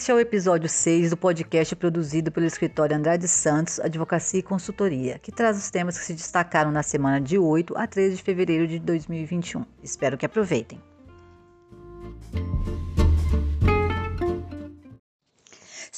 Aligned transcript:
Este 0.00 0.10
é 0.10 0.14
o 0.14 0.18
episódio 0.18 0.66
6 0.66 1.10
do 1.10 1.16
podcast 1.18 1.76
produzido 1.76 2.32
pelo 2.32 2.46
escritório 2.46 2.96
Andrade 2.96 3.28
Santos 3.28 3.78
Advocacia 3.78 4.40
e 4.40 4.42
Consultoria, 4.42 5.18
que 5.18 5.30
traz 5.30 5.58
os 5.58 5.70
temas 5.70 5.98
que 5.98 6.04
se 6.06 6.14
destacaram 6.14 6.72
na 6.72 6.82
semana 6.82 7.20
de 7.20 7.36
8 7.36 7.76
a 7.76 7.86
13 7.86 8.16
de 8.16 8.22
fevereiro 8.22 8.66
de 8.66 8.78
2021. 8.78 9.62
Espero 9.82 10.16
que 10.16 10.24
aproveitem. 10.24 10.80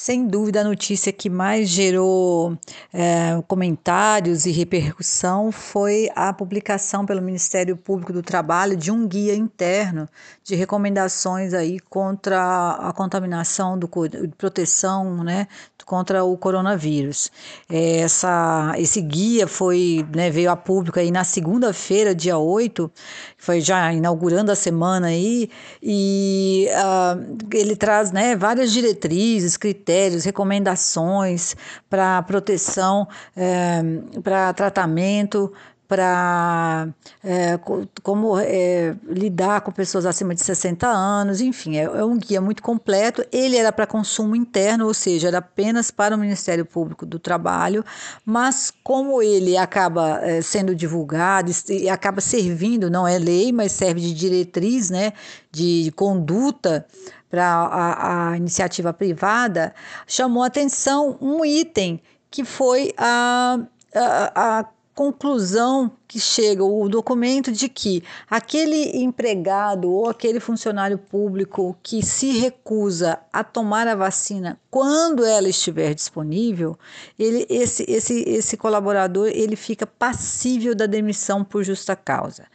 Sem 0.03 0.27
dúvida, 0.27 0.59
a 0.59 0.63
notícia 0.65 1.13
que 1.13 1.29
mais 1.29 1.69
gerou 1.69 2.57
é, 2.91 3.41
comentários 3.47 4.45
e 4.45 4.51
repercussão 4.51 5.49
foi 5.49 6.09
a 6.13 6.33
publicação 6.33 7.05
pelo 7.05 7.21
Ministério 7.21 7.77
Público 7.77 8.11
do 8.11 8.21
Trabalho 8.21 8.75
de 8.75 8.91
um 8.91 9.07
guia 9.07 9.33
interno 9.33 10.09
de 10.43 10.55
recomendações 10.55 11.53
aí 11.53 11.79
contra 11.79 12.71
a 12.71 12.91
contaminação 12.91 13.79
do 13.79 13.89
proteção, 14.37 15.23
né, 15.23 15.47
contra 15.85 16.21
o 16.25 16.37
coronavírus. 16.37 17.31
É, 17.69 17.99
essa, 17.99 18.73
esse 18.77 18.99
guia 18.99 19.47
foi, 19.47 20.05
né, 20.13 20.29
veio 20.29 20.51
a 20.51 20.57
público 20.57 20.99
aí 20.99 21.11
na 21.11 21.23
segunda-feira, 21.23 22.13
dia 22.13 22.37
8, 22.37 22.91
foi 23.37 23.61
já 23.61 23.93
inaugurando 23.93 24.51
a 24.51 24.55
semana 24.55 25.07
aí, 25.07 25.49
e 25.81 26.67
uh, 26.71 27.37
ele 27.53 27.77
traz 27.77 28.11
né, 28.11 28.35
várias 28.35 28.69
diretrizes, 28.73 29.55
critérios, 29.55 29.92
recomendações 30.25 31.55
para 31.89 32.21
proteção, 32.23 33.07
é, 33.35 33.81
para 34.21 34.53
tratamento, 34.53 35.51
para 35.87 36.87
é, 37.23 37.59
como 38.01 38.37
é, 38.39 38.95
lidar 39.07 39.61
com 39.61 39.71
pessoas 39.71 40.05
acima 40.05 40.33
de 40.33 40.41
60 40.41 40.87
anos, 40.87 41.41
enfim, 41.41 41.77
é, 41.77 41.83
é 41.83 42.03
um 42.03 42.17
guia 42.17 42.41
muito 42.41 42.63
completo. 42.63 43.23
Ele 43.31 43.57
era 43.57 43.71
para 43.71 43.85
consumo 43.85 44.35
interno, 44.35 44.87
ou 44.87 44.93
seja, 44.93 45.27
era 45.27 45.39
apenas 45.39 45.91
para 45.91 46.15
o 46.15 46.17
Ministério 46.17 46.65
Público 46.65 47.05
do 47.05 47.19
Trabalho, 47.19 47.83
mas 48.25 48.73
como 48.83 49.21
ele 49.21 49.57
acaba 49.57 50.19
é, 50.21 50.41
sendo 50.41 50.73
divulgado 50.73 51.51
e 51.69 51.89
acaba 51.89 52.21
servindo, 52.21 52.89
não 52.89 53.07
é 53.07 53.17
lei, 53.19 53.51
mas 53.51 53.71
serve 53.71 54.01
de 54.01 54.13
diretriz, 54.13 54.89
né, 54.89 55.13
de 55.51 55.91
conduta 55.95 56.85
para 57.29 57.45
a, 57.45 58.29
a 58.31 58.37
iniciativa 58.37 58.93
privada, 58.93 59.73
chamou 60.05 60.43
atenção 60.43 61.17
um 61.19 61.43
item 61.43 61.99
que 62.29 62.43
foi 62.43 62.93
a, 62.97 63.59
a, 63.95 64.59
a 64.59 64.63
conclusão 64.93 65.91
que 66.07 66.19
chega 66.19 66.63
o 66.63 66.87
documento 66.87 67.51
de 67.51 67.67
que 67.67 68.03
aquele 68.29 68.97
empregado 68.97 69.91
ou 69.91 70.09
aquele 70.09 70.39
funcionário 70.39 70.97
público 70.97 71.75
que 71.81 72.03
se 72.03 72.37
recusa 72.37 73.19
a 73.31 73.43
tomar 73.43 73.87
a 73.87 73.95
vacina 73.95 74.59
quando 74.69 75.25
ela 75.25 75.49
estiver 75.49 75.93
disponível, 75.95 76.77
ele, 77.17 77.45
esse, 77.49 77.83
esse, 77.89 78.21
esse 78.29 78.55
colaborador 78.55 79.27
ele 79.27 79.55
fica 79.55 79.87
passível 79.87 80.75
da 80.75 80.85
demissão 80.85 81.43
por 81.43 81.63
justa 81.63 81.95
causa 81.95 82.45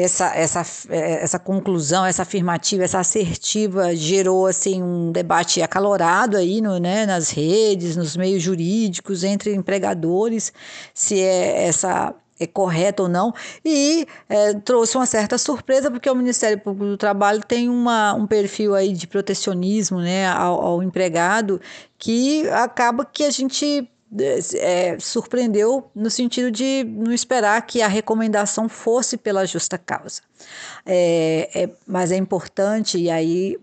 essa, 0.00 0.32
essa, 0.34 0.62
é, 0.90 1.24
essa 1.24 1.38
conclusão, 1.40 2.06
essa 2.06 2.22
afirmativa, 2.22 2.84
essa 2.84 3.00
assertiva 3.00 3.96
gerou 3.96 4.46
assim 4.46 4.80
um 4.80 5.10
debate 5.10 5.60
acalorado 5.60 6.36
aí 6.36 6.60
no, 6.60 6.78
né, 6.78 7.04
nas 7.04 7.30
redes, 7.30 7.96
nos 7.96 8.16
meios 8.16 8.40
jurídicos, 8.40 9.24
entre 9.24 9.52
empregadores, 9.54 10.52
se 10.94 11.20
é 11.20 11.66
essa 11.66 12.14
é 12.40 12.46
correto 12.46 13.02
ou 13.02 13.08
não, 13.08 13.34
e 13.64 14.06
é, 14.28 14.54
trouxe 14.54 14.96
uma 14.96 15.06
certa 15.06 15.36
surpresa, 15.36 15.90
porque 15.90 16.08
o 16.08 16.14
Ministério 16.14 16.56
Público 16.60 16.92
do 16.92 16.96
Trabalho 16.96 17.40
tem 17.44 17.68
uma, 17.68 18.14
um 18.14 18.28
perfil 18.28 18.76
aí 18.76 18.92
de 18.92 19.08
protecionismo 19.08 19.98
né, 19.98 20.28
ao, 20.28 20.60
ao 20.60 20.82
empregado, 20.82 21.60
que 21.98 22.48
acaba 22.50 23.04
que 23.04 23.24
a 23.24 23.30
gente 23.30 23.90
é, 24.56 24.98
surpreendeu 24.98 25.90
no 25.94 26.10
sentido 26.10 26.50
de 26.50 26.84
não 26.84 27.12
esperar 27.12 27.60
que 27.66 27.82
a 27.82 27.88
recomendação 27.88 28.68
fosse 28.68 29.16
pela 29.16 29.44
justa 29.44 29.76
causa. 29.76 30.22
É, 30.86 31.50
é, 31.54 31.70
mas 31.86 32.10
é 32.10 32.16
importante, 32.16 32.98
e 32.98 33.10
aí 33.10 33.58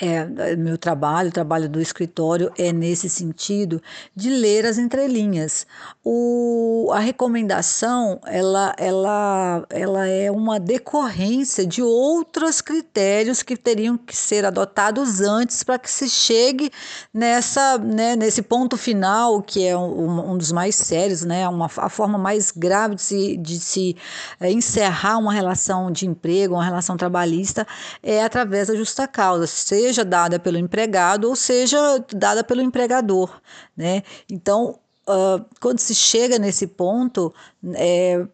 é, 0.00 0.56
meu 0.56 0.78
trabalho, 0.78 1.28
o 1.28 1.32
trabalho 1.32 1.68
do 1.68 1.78
escritório 1.78 2.50
é 2.56 2.72
nesse 2.72 3.08
sentido 3.08 3.82
de 4.16 4.30
ler 4.30 4.64
as 4.64 4.78
entrelinhas. 4.78 5.66
O, 6.02 6.90
a 6.94 6.98
recomendação 6.98 8.18
ela, 8.24 8.74
ela, 8.78 9.66
ela 9.68 10.06
é 10.06 10.30
uma 10.30 10.58
decorrência 10.58 11.66
de 11.66 11.82
outros 11.82 12.62
critérios 12.62 13.42
que 13.42 13.56
teriam 13.56 13.98
que 13.98 14.16
ser 14.16 14.46
adotados 14.46 15.20
antes 15.20 15.62
para 15.62 15.78
que 15.78 15.90
se 15.90 16.08
chegue 16.08 16.70
nessa, 17.12 17.76
né, 17.76 18.16
nesse 18.16 18.40
ponto 18.40 18.78
final, 18.78 19.42
que 19.42 19.66
é 19.66 19.76
um, 19.76 20.32
um 20.32 20.38
dos 20.38 20.50
mais 20.50 20.76
sérios, 20.76 21.24
né, 21.24 21.46
uma, 21.46 21.66
a 21.66 21.88
forma 21.90 22.16
mais 22.16 22.50
grave 22.50 22.94
de 22.94 23.02
se, 23.02 23.36
de 23.36 23.60
se 23.60 23.96
é, 24.40 24.50
encerrar 24.50 25.18
uma 25.18 25.32
relação 25.32 25.90
de 25.90 26.06
emprego, 26.06 26.54
uma 26.54 26.64
relação 26.64 26.96
trabalhista, 26.96 27.66
é 28.02 28.24
através 28.24 28.68
da 28.68 28.74
justa 28.74 29.06
causa, 29.06 29.46
seja 29.46 29.89
seja 29.90 30.04
dada 30.04 30.38
pelo 30.38 30.56
empregado 30.56 31.28
ou 31.28 31.36
seja 31.36 31.78
dada 32.14 32.44
pelo 32.44 32.62
empregador, 32.62 33.40
né? 33.76 34.02
Então, 34.30 34.78
uh, 35.08 35.44
quando 35.60 35.80
se 35.80 35.94
chega 35.94 36.38
nesse 36.38 36.66
ponto, 36.66 37.34
é, 37.74 38.24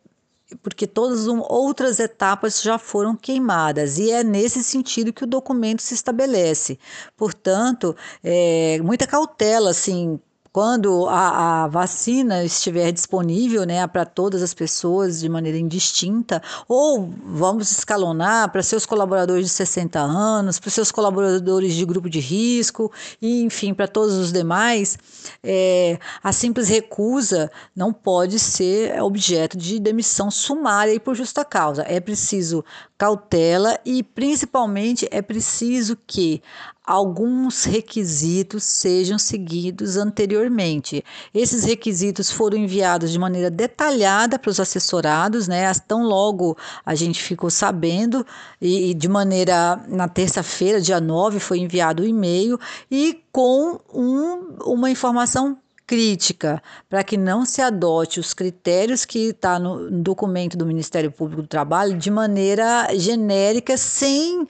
porque 0.63 0.87
todas 0.87 1.27
outras 1.27 1.99
etapas 1.99 2.63
já 2.63 2.79
foram 2.79 3.17
queimadas, 3.17 3.99
e 3.99 4.11
é 4.11 4.23
nesse 4.23 4.63
sentido 4.63 5.13
que 5.13 5.25
o 5.25 5.27
documento 5.27 5.83
se 5.83 5.95
estabelece. 5.95 6.79
Portanto, 7.17 7.97
é, 8.23 8.79
muita 8.83 9.07
cautela, 9.07 9.71
assim, 9.71 10.21
quando 10.57 11.07
a, 11.07 11.65
a, 11.65 11.69
vacina 11.69 12.43
estiver 12.43 12.91
disponível 12.91 13.67
né, 13.67 13.87
para 13.87 14.07
todas 14.07 14.43
as 14.43 14.55
pessoas 14.55 15.21
de 15.21 15.29
maneira 15.29 15.59
indistinta, 15.59 16.43
ou 16.67 17.13
vamos 17.27 17.71
escalonar 17.71 18.51
para 18.51 18.63
seus 18.63 18.87
colaboradores 18.87 19.45
de 19.45 19.51
60 19.51 20.01
anos, 20.01 20.59
para 20.59 20.71
seus 20.71 20.91
colaboradores 20.91 21.75
de 21.75 21.85
grupo 21.85 22.09
de 22.09 22.21
risco, 22.21 22.91
e 23.21 23.43
enfim, 23.43 23.75
para 23.75 23.87
todos 23.87 24.15
os 24.15 24.33
demais, 24.33 24.99
é, 25.45 25.99
a 26.23 26.33
simples 26.33 26.71
recusa 26.71 27.51
não 27.77 27.93
pode 27.93 28.39
ser 28.39 28.99
objeto 29.03 29.59
de 29.59 29.79
demissão 29.79 30.31
sumária 30.31 30.95
e 30.95 30.99
por 30.99 31.15
justa 31.15 31.45
causa. 31.45 31.85
É 31.87 32.01
preciso 32.01 32.65
cautela 32.97 33.79
e, 33.85 34.03
principalmente, 34.03 35.07
é 35.11 35.21
preciso 35.21 35.99
que 36.07 36.43
alguns 36.87 37.65
requisitos 37.65 38.63
sejam 38.63 39.19
seguidos 39.19 39.97
anteriormente. 39.97 41.05
Esses 41.35 41.65
requisitos 41.65 42.31
foram 42.31 42.57
enviados 42.57 43.11
de 43.11 43.19
maneira 43.19 43.51
detalhada 43.51 44.39
para 44.39 44.51
os 44.51 44.61
assessorados, 44.61 45.49
né? 45.49 45.73
Tão 45.87 46.05
logo 46.05 46.57
a 46.85 46.95
gente 46.95 47.21
ficou 47.23 47.51
sabendo, 47.51 48.25
e, 48.61 48.91
e 48.91 48.95
de 48.95 49.09
maneira 49.09 49.85
na 49.89 50.07
terça-feira, 50.07 50.81
dia 50.81 51.01
9, 51.01 51.41
foi 51.41 51.59
enviado 51.59 52.05
o 52.05 52.07
e-mail 52.07 52.59
e 52.91 53.21
com 53.33 53.81
um, 53.93 54.57
uma 54.65 54.91
informação 54.91 55.59
crítica 55.87 56.61
para 56.89 57.05
que 57.05 57.17
não 57.17 57.45
se 57.45 57.63
adote 57.63 58.19
os 58.19 58.35
critérios 58.35 59.05
que 59.05 59.29
está 59.29 59.59
no 59.59 59.89
documento 59.91 60.57
do 60.57 60.67
Ministério 60.67 61.13
Público 61.13 61.43
do 61.43 61.49
Trabalho 61.49 61.97
de 61.97 62.11
maneira 62.11 62.89
genérica, 62.97 63.77
sem 63.77 64.43
uh, 64.43 64.49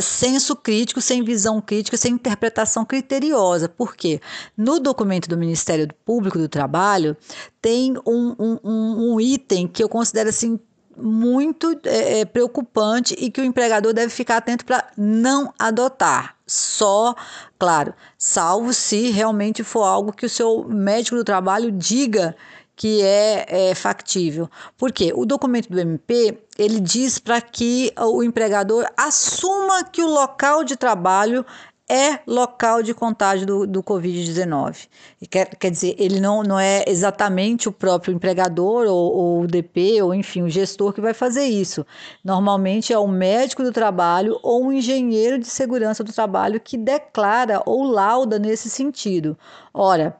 senso 0.00 0.54
crítico, 0.54 1.00
sem 1.00 1.24
visão 1.24 1.60
crítica, 1.60 1.96
sem 1.96 2.14
interpretação 2.14 2.84
criteriosa. 2.84 3.68
Por 3.68 3.96
quê? 3.96 4.20
No 4.56 4.78
documento 4.78 5.28
do 5.28 5.36
Ministério 5.36 5.88
Público 6.04 6.38
do 6.38 6.48
Trabalho 6.48 7.16
tem 7.60 7.96
um, 8.06 8.36
um, 8.38 9.14
um 9.14 9.20
item 9.20 9.66
que 9.66 9.82
eu 9.82 9.88
considero 9.88 10.28
assim 10.28 10.58
muito 11.00 11.78
é, 11.84 12.24
preocupante 12.24 13.14
e 13.18 13.30
que 13.30 13.40
o 13.40 13.44
empregador 13.44 13.92
deve 13.92 14.10
ficar 14.10 14.38
atento 14.38 14.64
para 14.64 14.86
não 14.96 15.52
adotar. 15.58 16.36
Só, 16.46 17.14
claro, 17.58 17.94
salvo 18.16 18.72
se 18.72 19.10
realmente 19.10 19.62
for 19.62 19.84
algo 19.84 20.12
que 20.12 20.26
o 20.26 20.30
seu 20.30 20.64
médico 20.64 21.16
do 21.16 21.24
trabalho 21.24 21.70
diga 21.70 22.34
que 22.78 23.02
é, 23.02 23.70
é 23.70 23.74
factível. 23.74 24.48
Porque 24.76 25.12
o 25.14 25.26
documento 25.26 25.68
do 25.68 25.80
MP 25.80 26.38
ele 26.56 26.80
diz 26.80 27.18
para 27.18 27.40
que 27.40 27.92
o 27.98 28.22
empregador 28.22 28.86
assuma 28.96 29.84
que 29.84 30.02
o 30.02 30.08
local 30.08 30.62
de 30.62 30.76
trabalho 30.76 31.44
é 31.88 32.20
local 32.26 32.82
de 32.82 32.92
contágio 32.92 33.46
do, 33.46 33.66
do 33.66 33.82
Covid-19. 33.82 34.88
Quer, 35.30 35.56
quer 35.56 35.70
dizer, 35.70 35.96
ele 35.98 36.20
não, 36.20 36.42
não 36.42 36.58
é 36.58 36.84
exatamente 36.86 37.68
o 37.68 37.72
próprio 37.72 38.12
empregador 38.14 38.86
ou, 38.86 39.16
ou, 39.16 39.40
o 39.42 39.46
DP, 39.46 40.02
ou 40.02 40.14
enfim, 40.14 40.42
o 40.42 40.50
gestor 40.50 40.92
que 40.92 41.00
vai 41.00 41.14
fazer 41.14 41.46
isso. 41.46 41.86
Normalmente 42.22 42.92
é 42.92 42.98
o 42.98 43.08
médico 43.08 43.62
do 43.62 43.72
trabalho 43.72 44.38
ou 44.42 44.64
um 44.64 44.72
engenheiro 44.72 45.38
de 45.38 45.46
segurança 45.46 46.04
do 46.04 46.12
trabalho 46.12 46.60
que 46.60 46.76
declara 46.76 47.62
ou 47.64 47.84
lauda 47.84 48.38
nesse 48.38 48.68
sentido. 48.68 49.36
Ora, 49.72 50.16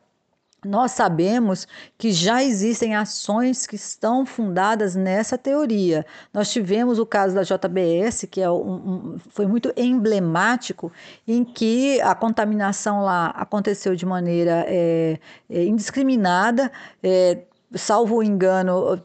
nós 0.68 0.92
sabemos 0.92 1.66
que 1.96 2.12
já 2.12 2.44
existem 2.44 2.94
ações 2.94 3.66
que 3.66 3.76
estão 3.76 4.26
fundadas 4.26 4.94
nessa 4.94 5.38
teoria. 5.38 6.04
Nós 6.32 6.52
tivemos 6.52 6.98
o 6.98 7.06
caso 7.06 7.34
da 7.34 7.42
JBS, 7.42 8.26
que 8.30 8.40
é 8.40 8.50
um, 8.50 8.54
um, 8.54 9.16
foi 9.30 9.46
muito 9.46 9.72
emblemático, 9.76 10.92
em 11.26 11.42
que 11.44 12.00
a 12.02 12.14
contaminação 12.14 13.02
lá 13.02 13.28
aconteceu 13.28 13.96
de 13.96 14.04
maneira 14.04 14.64
é, 14.68 15.18
indiscriminada, 15.48 16.70
é, 17.02 17.38
salvo 17.74 18.22
engano, 18.22 19.02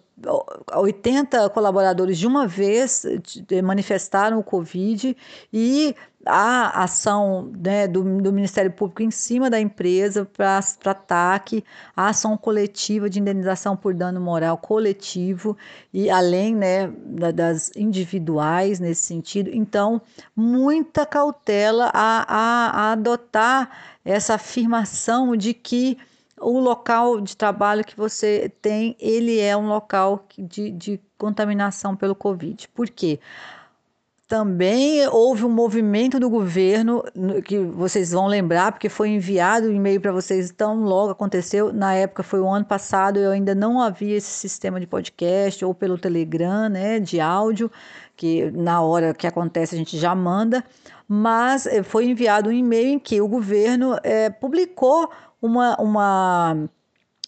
80 0.75 1.50
colaboradores 1.50 2.18
de 2.18 2.28
uma 2.28 2.48
vez 2.48 3.06
manifestaram 3.64 4.40
o 4.40 4.44
Covid 4.44 5.16
e 5.52 5.96
a 6.25 6.84
ação 6.84 7.52
né, 7.58 7.88
do, 7.88 8.02
do, 8.22 8.31
Ministério 8.31 8.72
Público 8.72 9.02
em 9.04 9.12
cima 9.12 9.50
da 9.50 9.60
empresa 9.60 10.25
para 10.25 10.60
ataque, 10.86 11.64
a 11.96 12.08
ação 12.08 12.38
coletiva 12.38 13.10
de 13.10 13.20
indenização 13.20 13.75
por 13.75 13.94
dano 13.94 14.22
moral 14.22 14.58
coletivo 14.58 15.58
e 15.94 16.10
além 16.10 16.56
né, 16.56 16.88
das 17.34 17.72
individuais 17.76 18.80
nesse 18.80 19.02
sentido. 19.02 19.50
Então, 19.54 20.02
muita 20.36 21.06
cautela 21.06 21.92
a, 21.94 22.26
a, 22.28 22.69
a 22.69 22.92
adotar 22.94 23.69
essa 24.06 24.36
afirmação 24.36 25.36
de 25.36 25.54
que 25.54 25.98
o 26.44 26.60
local 26.60 27.22
de 27.22 27.36
trabalho 27.36 27.84
que 27.84 27.95
você 27.95 28.51
tem, 28.62 28.95
ele 29.00 29.40
é 29.40 29.56
um 29.56 29.68
local 29.68 30.25
de, 30.38 30.72
de 30.72 31.00
contaminação 31.18 31.95
pelo 31.95 32.16
Covid. 32.16 32.68
Por 32.69 32.90
quê? 32.90 33.19
Também 34.28 35.07
houve 35.10 35.45
um 35.45 35.50
movimento 35.50 36.19
do 36.19 36.30
governo, 36.30 37.04
que 37.45 37.60
vocês 37.60 38.12
vão 38.12 38.25
lembrar, 38.25 38.72
porque 38.72 38.90
foi 38.90 39.10
enviado 39.10 39.68
o 39.68 39.69
um 39.69 39.75
e-mail 39.75 40.01
para 40.01 40.12
vocês 40.12 40.51
tão 40.51 40.84
logo 40.84 41.12
aconteceu. 41.12 41.72
Na 41.72 41.94
época 41.94 42.24
foi 42.24 42.40
o 42.40 42.50
ano 42.50 42.66
passado, 42.66 43.19
eu 43.19 43.31
ainda 43.31 43.54
não 43.54 43.80
havia 43.80 44.18
esse 44.18 44.31
sistema 44.31 44.80
de 44.80 44.88
podcast 44.88 45.63
ou 45.63 45.74
pelo 45.75 45.98
Telegram, 45.98 46.68
né, 46.68 47.00
de 47.00 47.19
áudio, 47.19 47.69
que 48.16 48.50
na 48.51 48.81
hora 48.81 49.13
que 49.13 49.28
acontece 49.28 49.75
a 49.75 49.78
gente 49.78 50.00
já 50.00 50.16
manda. 50.16 50.63
Mas 51.07 51.68
eh, 51.68 51.84
foi 51.84 52.06
enviado 52.06 52.50
um 52.50 52.54
e-mail 52.54 52.94
em 52.94 53.00
que 53.00 53.22
o 53.22 53.28
governo 53.28 54.00
é, 54.01 54.30
publicou 54.30 55.12
uma, 55.44 55.75
uma, 55.75 56.69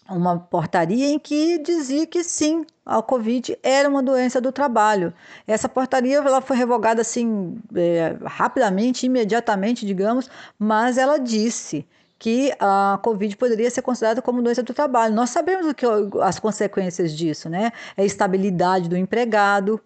uma 0.08 0.38
portaria 0.38 1.06
em 1.10 1.18
que 1.18 1.58
dizia 1.58 2.06
que 2.06 2.24
sim, 2.24 2.64
a 2.84 3.02
Covid 3.02 3.58
era 3.62 3.86
uma 3.86 4.02
doença 4.02 4.40
do 4.40 4.50
trabalho. 4.50 5.12
Essa 5.46 5.68
portaria 5.68 6.16
ela 6.16 6.40
foi 6.40 6.56
revogada 6.56 7.02
assim 7.02 7.58
é, 7.74 8.16
rapidamente, 8.24 9.04
imediatamente, 9.04 9.84
digamos, 9.84 10.30
mas 10.58 10.96
ela 10.96 11.18
disse 11.18 11.86
que 12.18 12.50
a 12.58 12.98
Covid 13.02 13.36
poderia 13.36 13.70
ser 13.70 13.82
considerada 13.82 14.22
como 14.22 14.40
doença 14.40 14.62
do 14.62 14.72
trabalho. 14.72 15.14
Nós 15.14 15.28
sabemos 15.28 15.66
o 15.66 15.74
que 15.74 15.84
as 16.22 16.38
consequências 16.38 17.12
disso, 17.12 17.50
né? 17.50 17.70
É 17.94 18.06
estabilidade 18.06 18.88
do 18.88 18.96
empregado, 18.96 19.78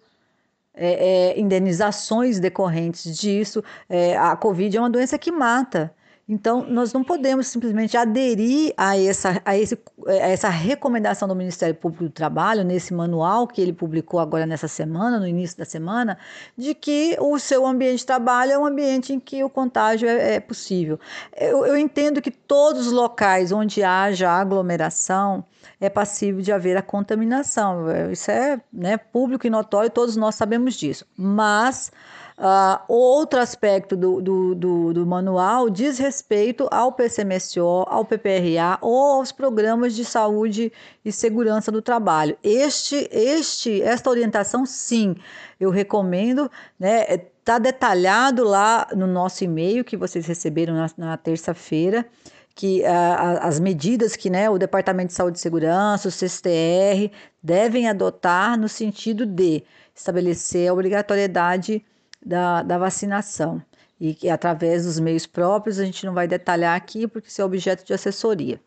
é, 0.72 1.32
é, 1.32 1.40
indenizações 1.40 2.38
decorrentes 2.38 3.18
disso. 3.18 3.64
É, 3.88 4.16
a 4.16 4.36
Covid 4.36 4.76
é 4.76 4.80
uma 4.80 4.88
doença 4.88 5.18
que 5.18 5.32
mata. 5.32 5.92
Então, 6.32 6.64
nós 6.64 6.92
não 6.92 7.02
podemos 7.02 7.48
simplesmente 7.48 7.96
aderir 7.96 8.72
a 8.76 8.96
essa, 8.96 9.42
a, 9.44 9.58
esse, 9.58 9.76
a 10.06 10.12
essa 10.12 10.48
recomendação 10.48 11.26
do 11.26 11.34
Ministério 11.34 11.74
Público 11.74 12.04
do 12.04 12.10
Trabalho, 12.10 12.62
nesse 12.62 12.94
manual 12.94 13.48
que 13.48 13.60
ele 13.60 13.72
publicou 13.72 14.20
agora 14.20 14.46
nessa 14.46 14.68
semana, 14.68 15.18
no 15.18 15.26
início 15.26 15.58
da 15.58 15.64
semana, 15.64 16.16
de 16.56 16.72
que 16.72 17.16
o 17.18 17.36
seu 17.40 17.66
ambiente 17.66 17.98
de 17.98 18.06
trabalho 18.06 18.52
é 18.52 18.58
um 18.58 18.64
ambiente 18.64 19.12
em 19.12 19.18
que 19.18 19.42
o 19.42 19.50
contágio 19.50 20.08
é, 20.08 20.36
é 20.36 20.40
possível. 20.40 21.00
Eu, 21.36 21.66
eu 21.66 21.76
entendo 21.76 22.22
que 22.22 22.30
todos 22.30 22.86
os 22.86 22.92
locais 22.92 23.50
onde 23.50 23.82
haja 23.82 24.30
aglomeração 24.30 25.44
é 25.80 25.90
passível 25.90 26.40
de 26.40 26.52
haver 26.52 26.76
a 26.76 26.82
contaminação. 26.82 27.86
Isso 28.12 28.30
é 28.30 28.60
né, 28.72 28.96
público 28.96 29.48
e 29.48 29.50
notório, 29.50 29.90
todos 29.90 30.14
nós 30.14 30.36
sabemos 30.36 30.74
disso. 30.74 31.04
Mas 31.16 31.90
Uh, 32.40 32.80
outro 32.88 33.38
aspecto 33.38 33.94
do, 33.94 34.18
do, 34.18 34.54
do, 34.54 34.94
do, 34.94 35.06
manual 35.06 35.68
diz 35.68 35.98
respeito 35.98 36.66
ao 36.70 36.90
PCMSO, 36.90 37.84
ao 37.86 38.02
PPRA 38.02 38.78
ou 38.80 39.16
aos 39.16 39.30
programas 39.30 39.94
de 39.94 40.06
saúde 40.06 40.72
e 41.04 41.12
segurança 41.12 41.70
do 41.70 41.82
trabalho. 41.82 42.34
Este, 42.42 43.06
este, 43.12 43.82
esta 43.82 44.08
orientação, 44.08 44.64
sim, 44.64 45.16
eu 45.60 45.68
recomendo, 45.68 46.50
né? 46.78 47.04
Está 47.10 47.58
detalhado 47.58 48.42
lá 48.42 48.88
no 48.96 49.06
nosso 49.06 49.44
e-mail 49.44 49.84
que 49.84 49.94
vocês 49.94 50.24
receberam 50.26 50.72
na, 50.72 50.90
na 50.96 51.16
terça-feira 51.18 52.06
que 52.54 52.80
uh, 52.80 53.38
as 53.42 53.60
medidas 53.60 54.16
que 54.16 54.30
né, 54.30 54.48
o 54.48 54.56
Departamento 54.56 55.08
de 55.08 55.14
Saúde 55.14 55.36
e 55.36 55.40
Segurança, 55.40 56.08
o 56.08 56.10
CSTR, 56.10 57.10
devem 57.42 57.86
adotar 57.86 58.58
no 58.58 58.68
sentido 58.68 59.26
de 59.26 59.62
estabelecer 59.94 60.70
a 60.70 60.72
obrigatoriedade 60.72 61.84
da, 62.24 62.62
da 62.62 62.78
vacinação 62.78 63.62
e 64.00 64.14
que 64.14 64.28
através 64.30 64.84
dos 64.84 64.98
meios 64.98 65.26
próprios, 65.26 65.78
a 65.78 65.84
gente 65.84 66.06
não 66.06 66.14
vai 66.14 66.26
detalhar 66.26 66.74
aqui 66.74 67.06
porque 67.06 67.28
isso 67.28 67.42
é 67.42 67.44
objeto 67.44 67.84
de 67.84 67.92
assessoria. 67.92 68.60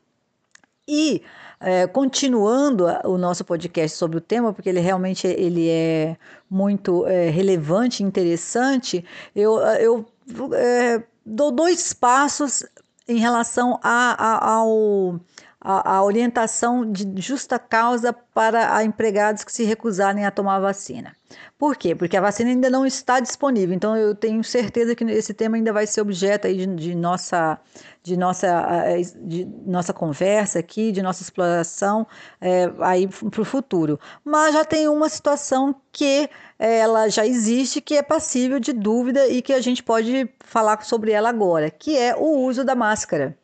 E 0.88 1.24
é, 1.60 1.88
continuando 1.88 2.86
o 3.06 3.18
nosso 3.18 3.44
podcast 3.46 3.98
sobre 3.98 4.18
o 4.18 4.22
tema, 4.22 4.54
porque 4.54 4.70
ele 4.70 4.82
realmente 4.82 5.26
ele 5.26 5.70
é 5.70 6.18
muito 6.50 7.08
é, 7.08 7.30
relevante 7.30 8.04
e 8.04 8.06
interessante, 8.06 9.04
eu, 9.34 9.58
eu 9.60 10.06
é, 10.54 11.02
dou 11.26 11.52
dois 11.52 11.94
passos 11.94 12.66
em 13.08 13.18
relação 13.18 13.80
a, 13.82 14.14
a, 14.14 14.56
ao, 14.56 15.20
a, 15.64 16.04
orientação 16.04 16.92
de 16.92 17.22
justa 17.22 17.58
causa 17.58 18.12
para 18.12 18.84
empregados 18.84 19.46
que 19.46 19.52
se 19.52 19.64
recusarem 19.64 20.26
a 20.26 20.32
tomar 20.32 20.58
a 20.58 20.60
vacina. 20.60 21.16
Por 21.58 21.78
quê? 21.78 21.96
Porque 21.96 22.18
a 22.18 22.22
vacina 22.22 22.50
ainda 22.50 22.70
não 22.70 22.86
está 22.86 23.22
disponível. 23.22 23.74
Então 23.74 23.96
eu 23.96 24.14
tenho 24.14 24.44
certeza 24.44 24.94
que 24.94 25.06
esse 25.06 25.34
tema 25.34 25.56
ainda 25.56 25.72
vai 25.72 25.88
ser 25.88 26.02
objeto 26.02 26.48
aí 26.48 26.58
de, 26.58 26.68
de 26.68 26.96
nossa 26.96 27.58
de 28.04 28.18
nossa, 28.18 28.84
de 29.22 29.46
nossa 29.66 29.94
conversa 29.94 30.60
aqui, 30.60 30.92
de 30.92 31.02
nossa 31.02 31.24
exploração 31.24 32.06
é, 32.42 32.70
aí 32.82 33.08
para 33.08 33.42
o 33.42 33.46
futuro. 33.46 33.98
Mas 34.26 34.54
já 34.54 34.66
tem 34.66 34.90
uma 34.90 35.08
situação 35.08 35.74
que 35.90 36.30
ela 36.60 37.08
já 37.08 37.26
existe, 37.26 37.80
que 37.80 37.96
é 37.96 38.04
passível 38.04 38.60
de 38.60 38.74
dúvida 38.74 39.28
e 39.30 39.42
que 39.42 39.54
a 39.54 39.62
gente 39.62 39.82
pode 39.82 40.30
falar 40.42 40.84
sobre 40.84 41.14
ela 41.14 41.30
agora, 41.30 41.72
que 41.72 41.98
é 41.98 42.14
o 42.14 42.40
uso 42.42 42.66
da 42.66 42.76
máscara. 42.76 43.38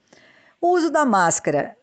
O 0.60 0.74
uso 0.76 0.92
da 0.92 1.06
máscara 1.06 1.78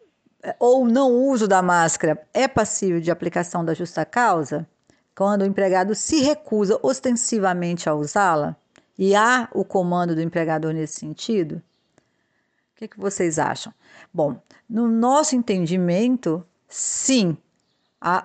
ou 0.58 0.86
não 0.86 1.12
uso 1.12 1.48
da 1.48 1.62
máscara 1.62 2.20
é 2.32 2.46
passível 2.46 3.00
de 3.00 3.10
aplicação 3.10 3.64
da 3.64 3.74
justa 3.74 4.04
causa? 4.04 4.66
Quando 5.14 5.42
o 5.42 5.46
empregado 5.46 5.94
se 5.94 6.20
recusa 6.20 6.78
ostensivamente 6.82 7.88
a 7.88 7.94
usá-la? 7.94 8.56
E 8.98 9.14
há 9.14 9.48
o 9.52 9.64
comando 9.64 10.14
do 10.14 10.22
empregador 10.22 10.72
nesse 10.72 11.00
sentido? 11.00 11.62
O 12.74 12.78
que, 12.78 12.88
que 12.88 13.00
vocês 13.00 13.38
acham? 13.38 13.72
Bom, 14.12 14.38
no 14.68 14.86
nosso 14.88 15.34
entendimento, 15.34 16.46
sim, 16.68 17.36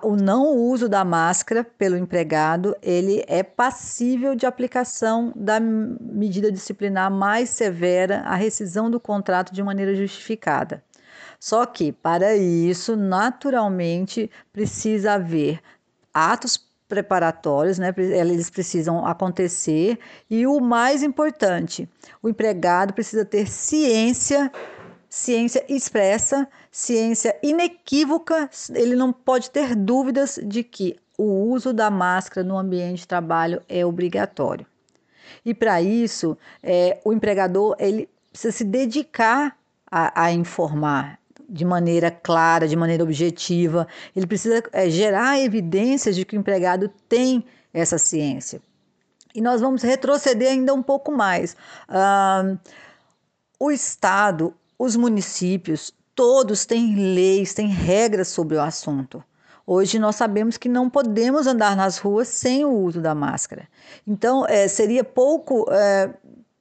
o 0.02 0.14
não 0.14 0.54
uso 0.54 0.88
da 0.88 1.04
máscara 1.04 1.64
pelo 1.64 1.96
empregado 1.96 2.76
ele 2.82 3.24
é 3.26 3.42
passível 3.42 4.34
de 4.34 4.46
aplicação 4.46 5.32
da 5.34 5.58
medida 5.58 6.52
disciplinar 6.52 7.10
mais 7.10 7.50
severa, 7.50 8.20
a 8.20 8.34
rescisão 8.34 8.90
do 8.90 9.00
contrato 9.00 9.52
de 9.52 9.62
maneira 9.62 9.94
justificada. 9.94 10.84
Só 11.42 11.66
que, 11.66 11.90
para 11.90 12.36
isso, 12.36 12.94
naturalmente, 12.94 14.30
precisa 14.52 15.14
haver 15.14 15.60
atos 16.14 16.56
preparatórios, 16.86 17.80
né? 17.80 17.92
Eles 17.98 18.48
precisam 18.48 19.04
acontecer 19.04 19.98
e 20.30 20.46
o 20.46 20.60
mais 20.60 21.02
importante, 21.02 21.88
o 22.22 22.28
empregado 22.28 22.94
precisa 22.94 23.24
ter 23.24 23.48
ciência, 23.48 24.52
ciência 25.08 25.64
expressa, 25.68 26.46
ciência 26.70 27.36
inequívoca. 27.42 28.48
Ele 28.72 28.94
não 28.94 29.12
pode 29.12 29.50
ter 29.50 29.74
dúvidas 29.74 30.38
de 30.44 30.62
que 30.62 30.96
o 31.18 31.50
uso 31.50 31.72
da 31.72 31.90
máscara 31.90 32.46
no 32.46 32.56
ambiente 32.56 33.00
de 33.00 33.08
trabalho 33.08 33.60
é 33.68 33.84
obrigatório. 33.84 34.64
E 35.44 35.52
para 35.52 35.82
isso, 35.82 36.38
é, 36.62 37.00
o 37.04 37.12
empregador 37.12 37.74
ele 37.80 38.08
precisa 38.30 38.52
se 38.52 38.62
dedicar 38.62 39.58
a, 39.92 40.24
a 40.24 40.32
informar, 40.32 41.18
de 41.52 41.66
maneira 41.66 42.10
clara, 42.10 42.66
de 42.66 42.74
maneira 42.74 43.04
objetiva. 43.04 43.86
Ele 44.16 44.26
precisa 44.26 44.62
é, 44.72 44.88
gerar 44.88 45.38
evidências 45.38 46.16
de 46.16 46.24
que 46.24 46.34
o 46.34 46.40
empregado 46.40 46.88
tem 47.06 47.44
essa 47.74 47.98
ciência. 47.98 48.60
E 49.34 49.40
nós 49.40 49.60
vamos 49.60 49.82
retroceder 49.82 50.50
ainda 50.50 50.72
um 50.72 50.82
pouco 50.82 51.12
mais. 51.12 51.54
Ah, 51.86 52.56
o 53.60 53.70
Estado, 53.70 54.54
os 54.78 54.96
municípios, 54.96 55.92
todos 56.14 56.64
têm 56.64 56.96
leis, 57.14 57.52
têm 57.52 57.68
regras 57.68 58.28
sobre 58.28 58.56
o 58.56 58.62
assunto. 58.62 59.22
Hoje 59.66 59.98
nós 59.98 60.16
sabemos 60.16 60.56
que 60.56 60.68
não 60.68 60.88
podemos 60.90 61.46
andar 61.46 61.76
nas 61.76 61.98
ruas 61.98 62.28
sem 62.28 62.64
o 62.64 62.70
uso 62.70 63.00
da 63.00 63.14
máscara. 63.14 63.68
Então, 64.06 64.44
é, 64.46 64.66
seria 64.68 65.04
pouco, 65.04 65.66
é, 65.70 66.12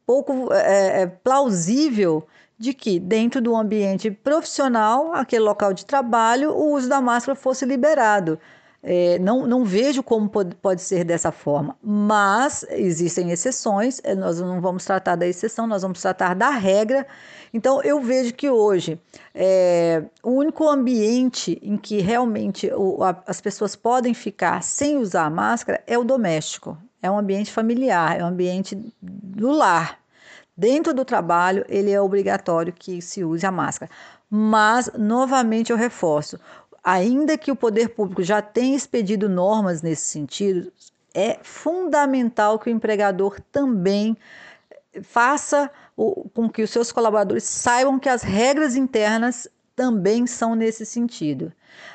pouco 0.05 0.53
é, 0.53 1.07
plausível 1.07 2.27
de 2.61 2.75
que 2.75 2.99
dentro 2.99 3.41
do 3.41 3.55
ambiente 3.55 4.11
profissional, 4.11 5.13
aquele 5.13 5.43
local 5.43 5.73
de 5.73 5.83
trabalho, 5.83 6.51
o 6.51 6.75
uso 6.75 6.87
da 6.87 7.01
máscara 7.01 7.35
fosse 7.35 7.65
liberado. 7.65 8.39
É, 8.83 9.19
não, 9.19 9.45
não 9.45 9.63
vejo 9.63 10.01
como 10.01 10.27
pode, 10.27 10.55
pode 10.55 10.81
ser 10.81 11.03
dessa 11.03 11.31
forma, 11.31 11.77
mas 11.83 12.65
existem 12.69 13.29
exceções, 13.29 14.01
é, 14.03 14.15
nós 14.15 14.39
não 14.39 14.59
vamos 14.59 14.83
tratar 14.83 15.15
da 15.15 15.27
exceção, 15.27 15.67
nós 15.67 15.83
vamos 15.83 16.01
tratar 16.01 16.33
da 16.33 16.49
regra. 16.49 17.05
Então, 17.53 17.81
eu 17.83 17.99
vejo 18.01 18.33
que 18.33 18.49
hoje 18.49 18.99
é, 19.35 20.03
o 20.23 20.31
único 20.31 20.67
ambiente 20.67 21.59
em 21.61 21.77
que 21.77 21.99
realmente 21.99 22.71
o, 22.73 23.03
a, 23.03 23.21
as 23.27 23.39
pessoas 23.39 23.75
podem 23.75 24.15
ficar 24.15 24.63
sem 24.63 24.97
usar 24.97 25.29
máscara 25.29 25.83
é 25.85 25.97
o 25.97 26.03
doméstico, 26.03 26.75
é 27.03 27.09
um 27.09 27.19
ambiente 27.19 27.51
familiar, 27.51 28.19
é 28.19 28.23
um 28.23 28.27
ambiente 28.27 28.75
do 29.01 29.51
lar. 29.51 30.00
Dentro 30.55 30.93
do 30.93 31.05
trabalho, 31.05 31.65
ele 31.67 31.91
é 31.91 32.01
obrigatório 32.01 32.73
que 32.73 33.01
se 33.01 33.23
use 33.23 33.45
a 33.45 33.51
máscara. 33.51 33.91
Mas, 34.29 34.91
novamente, 34.97 35.71
eu 35.71 35.77
reforço: 35.77 36.39
ainda 36.83 37.37
que 37.37 37.51
o 37.51 37.55
poder 37.55 37.89
público 37.89 38.23
já 38.23 38.41
tenha 38.41 38.75
expedido 38.75 39.29
normas 39.29 39.81
nesse 39.81 40.05
sentido, 40.07 40.71
é 41.13 41.39
fundamental 41.41 42.57
que 42.59 42.69
o 42.69 42.73
empregador 42.73 43.39
também 43.51 44.17
faça 45.03 45.69
o, 45.95 46.29
com 46.29 46.49
que 46.49 46.63
os 46.63 46.69
seus 46.69 46.91
colaboradores 46.91 47.43
saibam 47.43 47.99
que 47.99 48.09
as 48.09 48.23
regras 48.23 48.75
internas 48.75 49.47
também 49.75 50.27
são 50.27 50.53
nesse 50.53 50.85
sentido. 50.85 51.51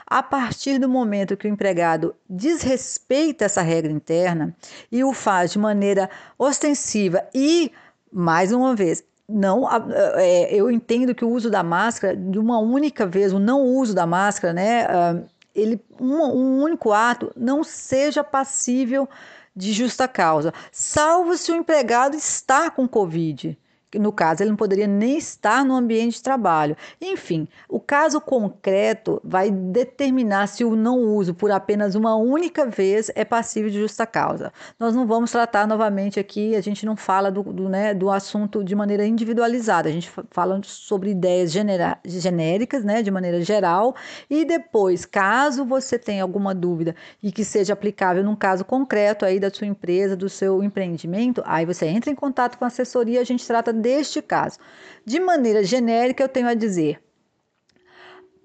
A 0.06 0.22
partir 0.22 0.78
do 0.78 0.88
momento 0.88 1.36
que 1.36 1.46
o 1.46 1.50
empregado 1.50 2.14
desrespeita 2.28 3.44
essa 3.44 3.60
regra 3.60 3.92
interna 3.92 4.56
e 4.90 5.04
o 5.04 5.12
faz 5.12 5.52
de 5.52 5.58
maneira 5.58 6.08
ostensiva 6.38 7.22
e, 7.34 7.70
mais 8.16 8.50
uma 8.50 8.74
vez, 8.74 9.04
não, 9.28 9.68
é, 10.16 10.54
eu 10.54 10.70
entendo 10.70 11.14
que 11.14 11.22
o 11.22 11.28
uso 11.28 11.50
da 11.50 11.62
máscara 11.62 12.16
de 12.16 12.38
uma 12.38 12.58
única 12.58 13.04
vez, 13.04 13.30
o 13.30 13.38
não 13.38 13.62
uso 13.62 13.94
da 13.94 14.06
máscara, 14.06 14.54
né, 14.54 14.86
ah, 14.86 15.20
ele, 15.54 15.78
um, 16.00 16.14
um 16.14 16.62
único 16.62 16.92
ato 16.92 17.30
não 17.36 17.62
seja 17.62 18.24
passível 18.24 19.06
de 19.54 19.70
justa 19.72 20.08
causa, 20.08 20.54
salvo 20.72 21.36
se 21.36 21.52
o 21.52 21.56
empregado 21.56 22.16
está 22.16 22.70
com 22.70 22.88
Covid 22.88 23.58
no 23.98 24.12
caso, 24.12 24.42
ele 24.42 24.50
não 24.50 24.56
poderia 24.56 24.86
nem 24.86 25.16
estar 25.18 25.64
no 25.64 25.74
ambiente 25.74 26.14
de 26.14 26.22
trabalho. 26.22 26.76
Enfim, 27.00 27.48
o 27.68 27.80
caso 27.80 28.20
concreto 28.20 29.20
vai 29.24 29.50
determinar 29.50 30.46
se 30.48 30.64
o 30.64 30.76
não 30.76 30.98
uso 30.98 31.34
por 31.34 31.50
apenas 31.50 31.94
uma 31.94 32.16
única 32.16 32.66
vez 32.66 33.10
é 33.14 33.24
passível 33.24 33.70
de 33.70 33.80
justa 33.80 34.06
causa. 34.06 34.52
Nós 34.78 34.94
não 34.94 35.06
vamos 35.06 35.30
tratar 35.30 35.66
novamente 35.66 36.18
aqui, 36.18 36.54
a 36.54 36.60
gente 36.60 36.84
não 36.84 36.96
fala 36.96 37.30
do, 37.30 37.42
do, 37.42 37.68
né, 37.68 37.94
do 37.94 38.10
assunto 38.10 38.62
de 38.62 38.74
maneira 38.74 39.06
individualizada, 39.06 39.88
a 39.88 39.92
gente 39.92 40.10
fala 40.30 40.60
sobre 40.64 41.10
ideias 41.10 41.52
genéricas, 41.52 42.84
né, 42.84 43.02
de 43.02 43.10
maneira 43.10 43.40
geral, 43.42 43.94
e 44.28 44.44
depois, 44.44 45.04
caso 45.04 45.64
você 45.64 45.98
tenha 45.98 46.22
alguma 46.22 46.54
dúvida 46.54 46.94
e 47.22 47.30
que 47.32 47.44
seja 47.44 47.72
aplicável 47.72 48.22
num 48.24 48.36
caso 48.36 48.64
concreto 48.64 49.24
aí 49.24 49.38
da 49.38 49.50
sua 49.50 49.66
empresa, 49.66 50.16
do 50.16 50.28
seu 50.28 50.62
empreendimento, 50.62 51.42
aí 51.44 51.64
você 51.64 51.86
entra 51.86 52.10
em 52.10 52.14
contato 52.14 52.58
com 52.58 52.64
a 52.64 52.68
assessoria, 52.68 53.20
a 53.20 53.24
gente 53.24 53.46
trata 53.46 53.72
deste 53.86 54.20
caso. 54.20 54.58
De 55.04 55.20
maneira 55.20 55.62
genérica, 55.62 56.24
eu 56.24 56.28
tenho 56.28 56.48
a 56.48 56.54
dizer: 56.54 57.00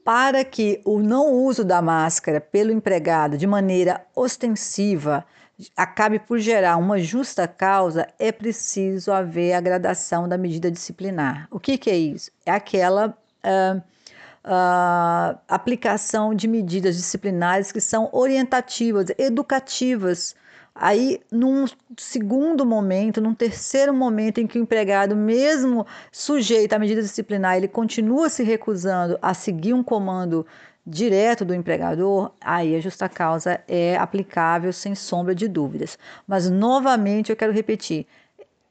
para 0.03 0.45
que 0.45 0.79
o 0.85 0.99
não 0.99 1.33
uso 1.33 1.65
da 1.65 1.81
máscara 1.81 2.39
pelo 2.39 2.71
empregado 2.71 3.37
de 3.37 3.47
maneira 3.47 4.05
ostensiva 4.15 5.25
acabe 5.75 6.19
por 6.19 6.39
gerar 6.39 6.77
uma 6.77 6.99
justa 6.99 7.47
causa, 7.47 8.07
é 8.17 8.31
preciso 8.31 9.11
haver 9.11 9.53
a 9.53 9.61
gradação 9.61 10.27
da 10.27 10.37
medida 10.37 10.71
disciplinar. 10.71 11.47
O 11.51 11.59
que, 11.59 11.77
que 11.77 11.89
é 11.89 11.97
isso? 11.97 12.31
É 12.45 12.51
aquela 12.51 13.09
uh, 13.45 13.77
uh, 13.77 15.39
aplicação 15.47 16.33
de 16.33 16.47
medidas 16.47 16.95
disciplinares 16.95 17.71
que 17.71 17.81
são 17.81 18.09
orientativas, 18.11 19.07
educativas 19.19 20.35
Aí, 20.73 21.19
num 21.31 21.65
segundo 21.97 22.65
momento, 22.65 23.21
num 23.21 23.35
terceiro 23.35 23.93
momento 23.93 24.39
em 24.39 24.47
que 24.47 24.57
o 24.57 24.61
empregado, 24.61 25.15
mesmo 25.15 25.85
sujeito 26.11 26.73
à 26.73 26.79
medida 26.79 27.01
disciplinar, 27.01 27.57
ele 27.57 27.67
continua 27.67 28.29
se 28.29 28.41
recusando 28.43 29.17
a 29.21 29.33
seguir 29.33 29.73
um 29.73 29.83
comando 29.83 30.45
direto 30.85 31.45
do 31.45 31.53
empregador, 31.53 32.31
aí 32.41 32.75
a 32.75 32.79
justa 32.79 33.07
causa 33.07 33.61
é 33.67 33.97
aplicável 33.97 34.73
sem 34.73 34.95
sombra 34.95 35.35
de 35.35 35.47
dúvidas. 35.47 35.99
Mas, 36.25 36.49
novamente, 36.49 37.29
eu 37.29 37.35
quero 37.35 37.51
repetir: 37.51 38.07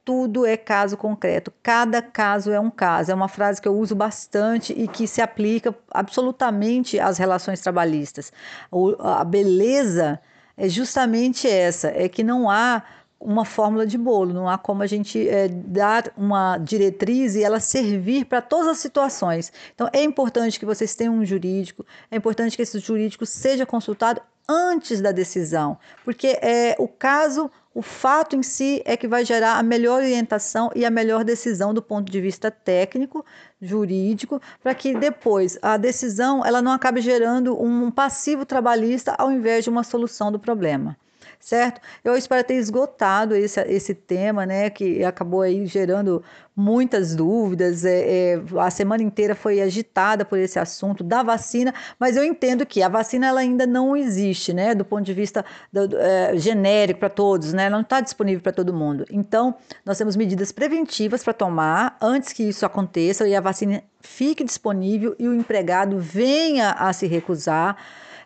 tudo 0.03 0.45
é 0.45 0.57
caso 0.57 0.97
concreto, 0.97 1.53
cada 1.61 2.01
caso 2.01 2.51
é 2.51 2.59
um 2.59 2.71
caso. 2.71 3.11
É 3.11 3.15
uma 3.15 3.27
frase 3.27 3.61
que 3.61 3.67
eu 3.67 3.77
uso 3.77 3.95
bastante 3.95 4.73
e 4.73 4.87
que 4.87 5.07
se 5.07 5.21
aplica 5.21 5.73
absolutamente 5.91 6.99
às 6.99 7.17
relações 7.17 7.61
trabalhistas. 7.61 8.33
A 8.99 9.23
beleza 9.23 10.19
é 10.57 10.69
justamente 10.69 11.47
essa, 11.47 11.87
é 11.89 12.07
que 12.07 12.23
não 12.23 12.49
há 12.49 12.83
uma 13.21 13.45
fórmula 13.45 13.85
de 13.85 13.97
bolo, 13.97 14.33
não 14.33 14.49
há 14.49 14.57
como 14.57 14.81
a 14.81 14.87
gente 14.87 15.29
é, 15.29 15.47
dar 15.47 16.11
uma 16.17 16.57
diretriz 16.57 17.35
e 17.35 17.43
ela 17.43 17.59
servir 17.59 18.25
para 18.25 18.41
todas 18.41 18.67
as 18.67 18.79
situações. 18.79 19.53
Então 19.75 19.87
é 19.93 20.03
importante 20.03 20.59
que 20.59 20.65
vocês 20.65 20.95
tenham 20.95 21.15
um 21.15 21.25
jurídico, 21.25 21.85
é 22.09 22.17
importante 22.17 22.55
que 22.55 22.63
esse 22.63 22.79
jurídico 22.79 23.25
seja 23.25 23.65
consultado 23.65 24.21
antes 24.51 24.99
da 24.99 25.13
decisão, 25.13 25.77
porque 26.03 26.37
é 26.41 26.75
o 26.77 26.87
caso, 26.87 27.49
o 27.73 27.81
fato 27.81 28.35
em 28.35 28.43
si 28.43 28.81
é 28.83 28.97
que 28.97 29.07
vai 29.07 29.23
gerar 29.23 29.57
a 29.57 29.63
melhor 29.63 30.01
orientação 30.01 30.69
e 30.75 30.83
a 30.83 30.91
melhor 30.91 31.23
decisão 31.23 31.73
do 31.73 31.81
ponto 31.81 32.11
de 32.11 32.19
vista 32.19 32.51
técnico, 32.51 33.25
jurídico, 33.61 34.41
para 34.61 34.75
que 34.75 34.93
depois 34.93 35.57
a 35.61 35.77
decisão 35.77 36.45
ela 36.45 36.61
não 36.61 36.73
acabe 36.73 36.99
gerando 36.99 37.57
um 37.61 37.89
passivo 37.89 38.45
trabalhista 38.45 39.15
ao 39.17 39.31
invés 39.31 39.63
de 39.63 39.69
uma 39.69 39.85
solução 39.85 40.31
do 40.31 40.39
problema 40.39 40.97
certo? 41.41 41.81
Eu 42.03 42.15
espero 42.15 42.43
ter 42.43 42.53
esgotado 42.53 43.35
esse, 43.35 43.59
esse 43.61 43.93
tema, 43.93 44.45
né, 44.45 44.69
que 44.69 45.03
acabou 45.03 45.41
aí 45.41 45.65
gerando 45.65 46.23
muitas 46.55 47.15
dúvidas. 47.15 47.83
É, 47.83 48.35
é, 48.35 48.41
a 48.59 48.69
semana 48.69 49.01
inteira 49.01 49.33
foi 49.33 49.59
agitada 49.59 50.23
por 50.23 50.37
esse 50.37 50.59
assunto 50.59 51.03
da 51.03 51.23
vacina, 51.23 51.73
mas 51.99 52.15
eu 52.15 52.23
entendo 52.23 52.65
que 52.65 52.83
a 52.83 52.87
vacina 52.87 53.27
ela 53.27 53.41
ainda 53.41 53.65
não 53.65 53.97
existe, 53.97 54.53
né, 54.53 54.75
do 54.75 54.85
ponto 54.85 55.03
de 55.03 55.13
vista 55.13 55.43
do, 55.73 55.97
é, 55.97 56.37
genérico 56.37 56.99
para 56.99 57.09
todos, 57.09 57.51
né, 57.53 57.69
não 57.69 57.81
está 57.81 57.99
disponível 57.99 58.41
para 58.41 58.51
todo 58.51 58.73
mundo. 58.73 59.05
Então, 59.09 59.55
nós 59.83 59.97
temos 59.97 60.15
medidas 60.15 60.51
preventivas 60.51 61.23
para 61.23 61.33
tomar 61.33 61.97
antes 61.99 62.31
que 62.31 62.43
isso 62.43 62.65
aconteça 62.65 63.27
e 63.27 63.35
a 63.35 63.41
vacina 63.41 63.83
fique 63.99 64.43
disponível 64.43 65.15
e 65.17 65.27
o 65.27 65.33
empregado 65.33 65.99
venha 65.99 66.71
a 66.71 66.91
se 66.93 67.07
recusar 67.07 67.77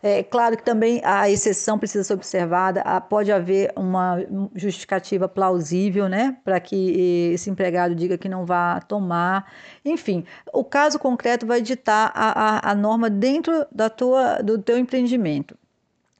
é 0.08 0.22
claro 0.22 0.56
que 0.56 0.62
também 0.64 1.02
a 1.04 1.28
exceção 1.32 1.80
precisa 1.80 2.04
ser 2.04 2.14
observada, 2.14 2.84
pode 3.10 3.32
haver 3.32 3.74
uma 3.76 4.24
justificativa 4.54 5.28
plausível, 5.28 6.08
né, 6.08 6.38
para 6.46 6.60
que 6.60 7.32
esse 7.34 7.50
empregado 7.50 7.96
diga 7.96 8.16
que 8.16 8.30
não 8.30 8.46
vá 8.46 8.80
tomar. 8.82 9.52
Enfim, 9.84 10.24
o 10.54 10.64
caso 10.64 11.00
concreto 11.00 11.48
vai 11.48 11.60
ditar 11.60 12.12
a, 12.14 12.70
a, 12.70 12.72
a 12.72 12.76
norma 12.76 13.10
dentro 13.10 13.66
da 13.72 13.90
tua, 13.90 14.44
do 14.44 14.60
teu 14.60 14.78
empreendimento. 14.78 15.58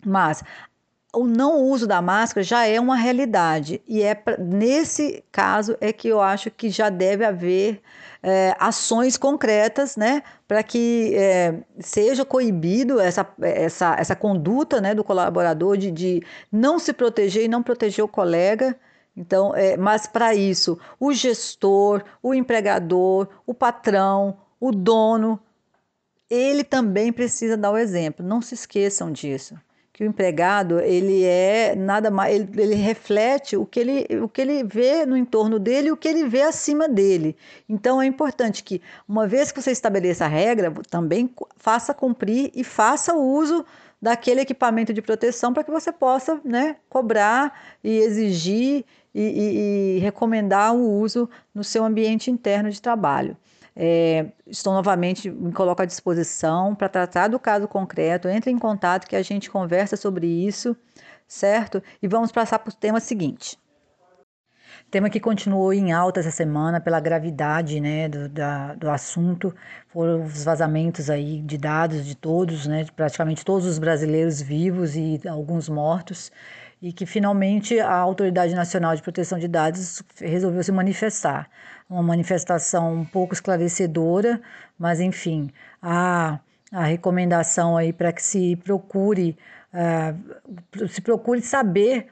Mas 0.04 0.44
o 1.16 1.26
não 1.26 1.62
uso 1.64 1.88
da 1.88 2.02
máscara 2.02 2.44
já 2.44 2.66
é 2.66 2.80
uma 2.80 2.96
realidade 2.96 3.82
e 3.88 4.04
é 4.04 4.22
nesse 4.38 5.24
caso 5.32 5.78
é 5.80 5.92
que 5.94 6.08
eu 6.08 6.22
acho 6.22 6.52
que 6.52 6.70
já 6.70 6.90
deve 6.90 7.24
haver 7.24 7.82
é, 8.22 8.56
ações 8.60 9.18
concretas, 9.18 9.96
né, 9.96 10.24
para 10.48 10.64
que 10.64 11.14
é, 11.16 11.60
seja 11.80 12.26
coibido 12.26 13.00
essa, 13.00 13.28
essa, 13.40 13.96
essa 14.00 14.16
conduta, 14.16 14.82
né, 14.82 14.96
do 14.96 15.04
colaborador 15.04 15.78
de, 15.78 15.92
de 15.92 16.24
não 16.52 16.80
se 16.80 16.92
proteger 16.92 17.44
e 17.44 17.48
não 17.48 17.62
proteger 17.62 18.04
o 18.04 18.08
colega. 18.08 18.76
Então, 19.16 19.56
é, 19.56 19.78
mas 19.78 20.08
para 20.08 20.34
isso, 20.34 20.78
o 21.00 21.14
gestor, 21.14 22.04
o 22.22 22.34
empregador, 22.34 23.28
o 23.46 23.54
patrão, 23.54 24.38
o 24.60 24.72
dono, 24.72 25.40
ele 26.30 26.64
também 26.64 27.14
precisa 27.14 27.56
dar 27.56 27.72
o 27.72 27.78
exemplo. 27.78 28.26
Não 28.26 28.42
se 28.42 28.56
esqueçam 28.56 29.12
disso 29.12 29.56
que 29.96 30.04
o 30.04 30.08
empregado 30.08 30.82
ele 30.82 31.24
é 31.24 31.74
nada 31.74 32.12
mais 32.12 32.36
ele, 32.36 32.50
ele, 32.62 32.76
reflete 32.76 33.56
o 33.56 33.66
que 33.66 33.80
ele, 33.80 34.06
o 34.22 34.28
que 34.28 34.42
ele 34.42 34.62
vê 34.62 35.06
no 35.06 35.16
entorno 35.16 35.58
dele 35.58 35.88
e 35.88 35.92
o 35.94 35.96
que 35.96 36.06
ele 36.06 36.28
vê 36.28 36.42
acima 36.42 36.86
dele. 36.90 37.34
Então 37.70 38.02
é 38.02 38.06
importante 38.06 38.62
que 38.62 38.82
uma 39.08 39.26
vez 39.26 39.54
que 39.54 39.62
você 39.62 39.72
estabeleça 39.72 40.26
a 40.26 40.28
regra 40.28 40.74
também 40.90 41.34
faça 41.56 41.94
cumprir 41.94 42.52
e 42.54 42.62
faça 42.62 43.14
o 43.14 43.24
uso 43.24 43.66
daquele 44.02 44.42
equipamento 44.42 44.94
de 44.94 45.02
proteção 45.02 45.54
para 45.54 45.64
que 45.64 45.72
você 45.72 45.94
possa 45.94 46.42
né, 46.44 46.76
cobrar 46.90 47.58
e 47.82 47.98
exigir 48.00 48.84
e, 49.14 49.22
e, 49.22 49.96
e 49.96 50.00
recomendar 50.00 50.76
o 50.76 50.92
uso 51.00 51.30
no 51.54 51.64
seu 51.64 51.86
ambiente 51.86 52.30
interno 52.30 52.70
de 52.70 52.82
trabalho 52.82 53.38
é, 53.76 54.32
estou 54.48 54.74
novamente, 54.74 55.30
me 55.30 55.52
coloco 55.52 55.82
à 55.82 55.86
disposição 55.86 56.74
para 56.74 56.88
tratar 56.88 57.28
do 57.28 57.40
caso 57.40 57.68
concreto. 57.68 58.30
Entre 58.30 58.50
em 58.50 58.58
contato 58.58 59.08
que 59.08 59.16
a 59.16 59.22
gente 59.22 59.50
conversa 59.50 59.98
sobre 59.98 60.28
isso, 60.28 60.76
certo? 61.28 61.84
E 62.02 62.08
vamos 62.08 62.32
passar 62.32 62.60
para 62.60 62.72
o 62.72 62.76
tema 62.76 63.00
seguinte. 63.00 63.58
tema 64.90 65.10
que 65.10 65.20
continuou 65.20 65.74
em 65.74 65.92
alta 65.92 66.20
essa 66.22 66.32
semana 66.32 66.80
pela 66.80 67.00
gravidade 67.00 67.80
né, 67.82 68.08
do, 68.08 68.30
da, 68.30 68.76
do 68.76 68.90
assunto, 68.90 69.54
foram 69.90 70.24
os 70.24 70.44
vazamentos 70.46 71.10
aí 71.10 71.42
de 71.42 71.58
dados 71.58 72.06
de 72.06 72.16
todos, 72.16 72.66
né, 72.68 72.84
de 72.84 72.92
praticamente 72.92 73.44
todos 73.44 73.66
os 73.66 73.80
brasileiros 73.80 74.42
vivos 74.42 74.96
e 74.96 75.20
alguns 75.28 75.68
mortos, 75.70 76.32
e 76.86 76.94
que 76.94 77.04
finalmente 77.04 77.80
a 77.80 77.96
Autoridade 77.96 78.54
Nacional 78.54 78.96
de 78.96 79.02
Proteção 79.02 79.40
de 79.40 79.48
Dados 79.48 80.04
resolveu 80.22 80.62
se 80.62 80.72
manifestar. 80.72 81.50
Uma 81.90 82.04
manifestação 82.04 82.94
um 82.94 83.04
pouco 83.04 83.34
esclarecedora, 83.34 84.40
mas 84.78 85.00
enfim, 85.00 85.50
a, 85.82 86.40
a 86.72 86.84
recomendação 86.84 87.76
aí 87.76 87.92
para 87.92 88.14
que 88.14 88.22
se 88.22 88.56
procure, 88.58 89.36
uh, 89.74 90.88
se 90.88 91.02
procure 91.02 91.42
saber 91.42 92.06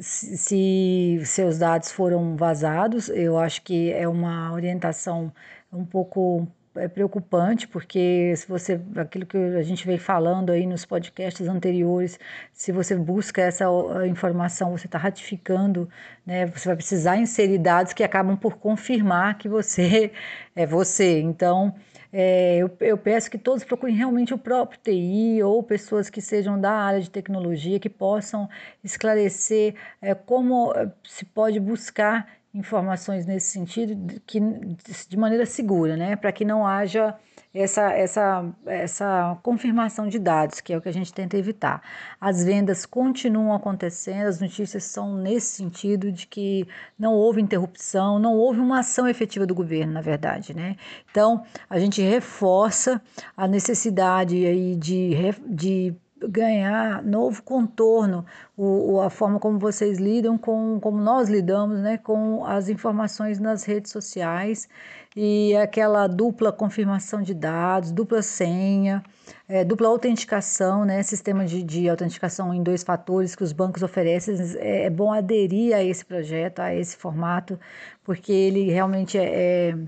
se 0.00 1.20
seus 1.24 1.58
dados 1.58 1.90
foram 1.90 2.36
vazados. 2.36 3.08
Eu 3.08 3.36
acho 3.36 3.60
que 3.62 3.92
é 3.92 4.06
uma 4.06 4.52
orientação 4.52 5.32
um 5.72 5.84
pouco 5.84 6.46
é 6.80 6.88
preocupante, 6.88 7.68
porque 7.68 8.34
se 8.36 8.48
você, 8.48 8.80
aquilo 8.96 9.26
que 9.26 9.36
a 9.36 9.62
gente 9.62 9.86
vem 9.86 9.98
falando 9.98 10.50
aí 10.50 10.66
nos 10.66 10.84
podcasts 10.84 11.46
anteriores, 11.46 12.18
se 12.52 12.72
você 12.72 12.96
busca 12.96 13.42
essa 13.42 13.64
informação, 14.08 14.76
você 14.76 14.86
está 14.86 14.98
ratificando, 14.98 15.88
né, 16.26 16.46
você 16.46 16.68
vai 16.68 16.76
precisar 16.76 17.16
inserir 17.16 17.58
dados 17.58 17.92
que 17.92 18.02
acabam 18.02 18.36
por 18.36 18.56
confirmar 18.56 19.38
que 19.38 19.48
você 19.48 20.12
é 20.56 20.66
você. 20.66 21.20
Então, 21.20 21.74
é, 22.12 22.56
eu, 22.58 22.70
eu, 22.80 22.98
peço 22.98 23.30
que 23.30 23.38
todos 23.38 23.62
procurem 23.62 23.94
realmente 23.94 24.34
o 24.34 24.38
próprio 24.38 24.80
TI 24.82 25.42
ou 25.44 25.62
pessoas 25.62 26.10
que 26.10 26.20
sejam 26.20 26.60
da 26.60 26.72
área 26.72 27.00
de 27.00 27.08
tecnologia 27.08 27.78
que 27.78 27.88
possam 27.88 28.48
esclarecer 28.82 29.76
é, 30.02 30.12
como 30.12 30.72
é, 30.74 30.90
se 31.04 31.24
pode 31.24 31.60
buscar 31.60 32.26
informações 32.52 33.26
nesse 33.26 33.48
sentido 33.48 34.20
que, 34.26 34.40
de 34.40 35.16
maneira 35.16 35.46
segura, 35.46 35.96
né, 35.96 36.16
para 36.16 36.32
que 36.32 36.44
não 36.44 36.66
haja 36.66 37.16
essa, 37.52 37.92
essa, 37.92 38.54
essa 38.66 39.38
confirmação 39.42 40.08
de 40.08 40.18
dados, 40.18 40.60
que 40.60 40.72
é 40.72 40.76
o 40.76 40.80
que 40.80 40.88
a 40.88 40.92
gente 40.92 41.12
tenta 41.12 41.36
evitar. 41.36 41.82
As 42.20 42.44
vendas 42.44 42.86
continuam 42.86 43.54
acontecendo, 43.54 44.26
as 44.26 44.40
notícias 44.40 44.84
são 44.84 45.16
nesse 45.16 45.56
sentido 45.56 46.12
de 46.12 46.26
que 46.26 46.66
não 46.98 47.12
houve 47.12 47.40
interrupção, 47.40 48.18
não 48.18 48.34
houve 48.34 48.60
uma 48.60 48.80
ação 48.80 49.08
efetiva 49.08 49.46
do 49.46 49.54
governo, 49.54 49.92
na 49.92 50.00
verdade. 50.00 50.54
Né? 50.54 50.76
Então, 51.10 51.44
a 51.68 51.78
gente 51.78 52.00
reforça 52.02 53.00
a 53.36 53.48
necessidade 53.48 54.46
aí 54.46 54.76
de, 54.76 55.14
de 55.48 55.94
ganhar 56.28 57.02
novo 57.02 57.42
contorno, 57.42 58.24
o, 58.56 59.00
a 59.00 59.10
forma 59.10 59.38
como 59.38 59.58
vocês 59.58 59.98
lidam 59.98 60.36
com, 60.36 60.78
como 60.80 61.00
nós 61.00 61.28
lidamos, 61.28 61.80
né, 61.80 61.98
com 61.98 62.44
as 62.44 62.68
informações 62.68 63.38
nas 63.38 63.64
redes 63.64 63.90
sociais 63.90 64.68
e 65.16 65.56
aquela 65.56 66.06
dupla 66.06 66.52
confirmação 66.52 67.22
de 67.22 67.34
dados, 67.34 67.90
dupla 67.90 68.22
senha, 68.22 69.02
é, 69.48 69.64
dupla 69.64 69.88
autenticação, 69.88 70.84
né, 70.84 71.02
sistema 71.02 71.44
de, 71.44 71.62
de 71.62 71.88
autenticação 71.88 72.52
em 72.54 72.62
dois 72.62 72.82
fatores 72.82 73.34
que 73.34 73.42
os 73.42 73.52
bancos 73.52 73.82
oferecem, 73.82 74.36
é, 74.58 74.84
é 74.84 74.90
bom 74.90 75.12
aderir 75.12 75.74
a 75.74 75.82
esse 75.82 76.04
projeto, 76.04 76.60
a 76.60 76.74
esse 76.74 76.96
formato, 76.96 77.58
porque 78.04 78.32
ele 78.32 78.70
realmente 78.70 79.18
é, 79.18 79.70
é 79.70 79.78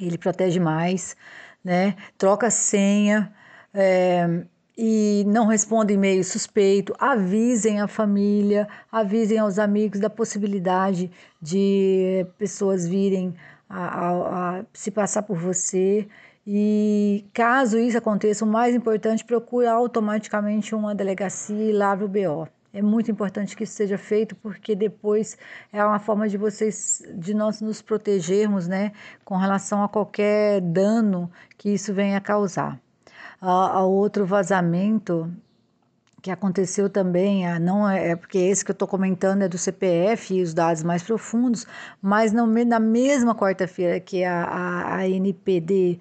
ele 0.00 0.18
protege 0.18 0.58
mais, 0.58 1.16
né, 1.64 1.94
troca 2.18 2.50
senha, 2.50 3.32
é, 3.72 4.44
e 4.76 5.24
não 5.26 5.46
responde 5.46 5.92
e-mail 5.92 6.24
suspeito, 6.24 6.94
avisem 6.98 7.80
a 7.80 7.86
família, 7.86 8.66
avisem 8.90 9.38
aos 9.38 9.58
amigos 9.58 10.00
da 10.00 10.08
possibilidade 10.08 11.10
de 11.40 12.26
pessoas 12.38 12.86
virem 12.86 13.34
a, 13.68 13.84
a, 13.84 14.58
a 14.60 14.64
se 14.72 14.90
passar 14.90 15.22
por 15.22 15.36
você. 15.36 16.08
E 16.46 17.24
caso 17.32 17.78
isso 17.78 17.98
aconteça, 17.98 18.44
o 18.44 18.48
mais 18.48 18.74
importante, 18.74 19.24
procure 19.24 19.66
automaticamente 19.66 20.74
uma 20.74 20.94
delegacia 20.94 21.70
e 21.70 21.72
lave 21.72 22.04
o 22.04 22.08
BO. 22.08 22.48
É 22.74 22.80
muito 22.80 23.10
importante 23.10 23.54
que 23.54 23.64
isso 23.64 23.74
seja 23.74 23.98
feito, 23.98 24.34
porque 24.36 24.74
depois 24.74 25.36
é 25.70 25.84
uma 25.84 25.98
forma 25.98 26.26
de 26.26 26.38
vocês, 26.38 27.02
de 27.14 27.34
nós 27.34 27.60
nos 27.60 27.82
protegermos, 27.82 28.66
né, 28.66 28.92
com 29.24 29.36
relação 29.36 29.84
a 29.84 29.88
qualquer 29.88 30.60
dano 30.62 31.30
que 31.58 31.68
isso 31.74 31.92
venha 31.92 32.16
a 32.16 32.20
causar 32.20 32.80
a, 33.50 33.84
outro 33.84 34.24
vazamento 34.24 35.30
que 36.22 36.30
aconteceu 36.30 36.88
também, 36.88 37.42
não 37.58 37.88
é, 37.88 38.10
é 38.10 38.16
porque 38.16 38.38
esse 38.38 38.64
que 38.64 38.70
eu 38.70 38.74
estou 38.74 38.86
comentando 38.86 39.42
é 39.42 39.48
do 39.48 39.58
CPF 39.58 40.34
e 40.36 40.42
os 40.42 40.54
dados 40.54 40.84
mais 40.84 41.02
profundos, 41.02 41.66
mas 42.00 42.32
na 42.32 42.78
mesma 42.78 43.34
quarta-feira 43.34 43.98
que 43.98 44.22
a, 44.22 44.44
a, 44.44 44.96
a 44.98 45.08
NPD 45.08 45.98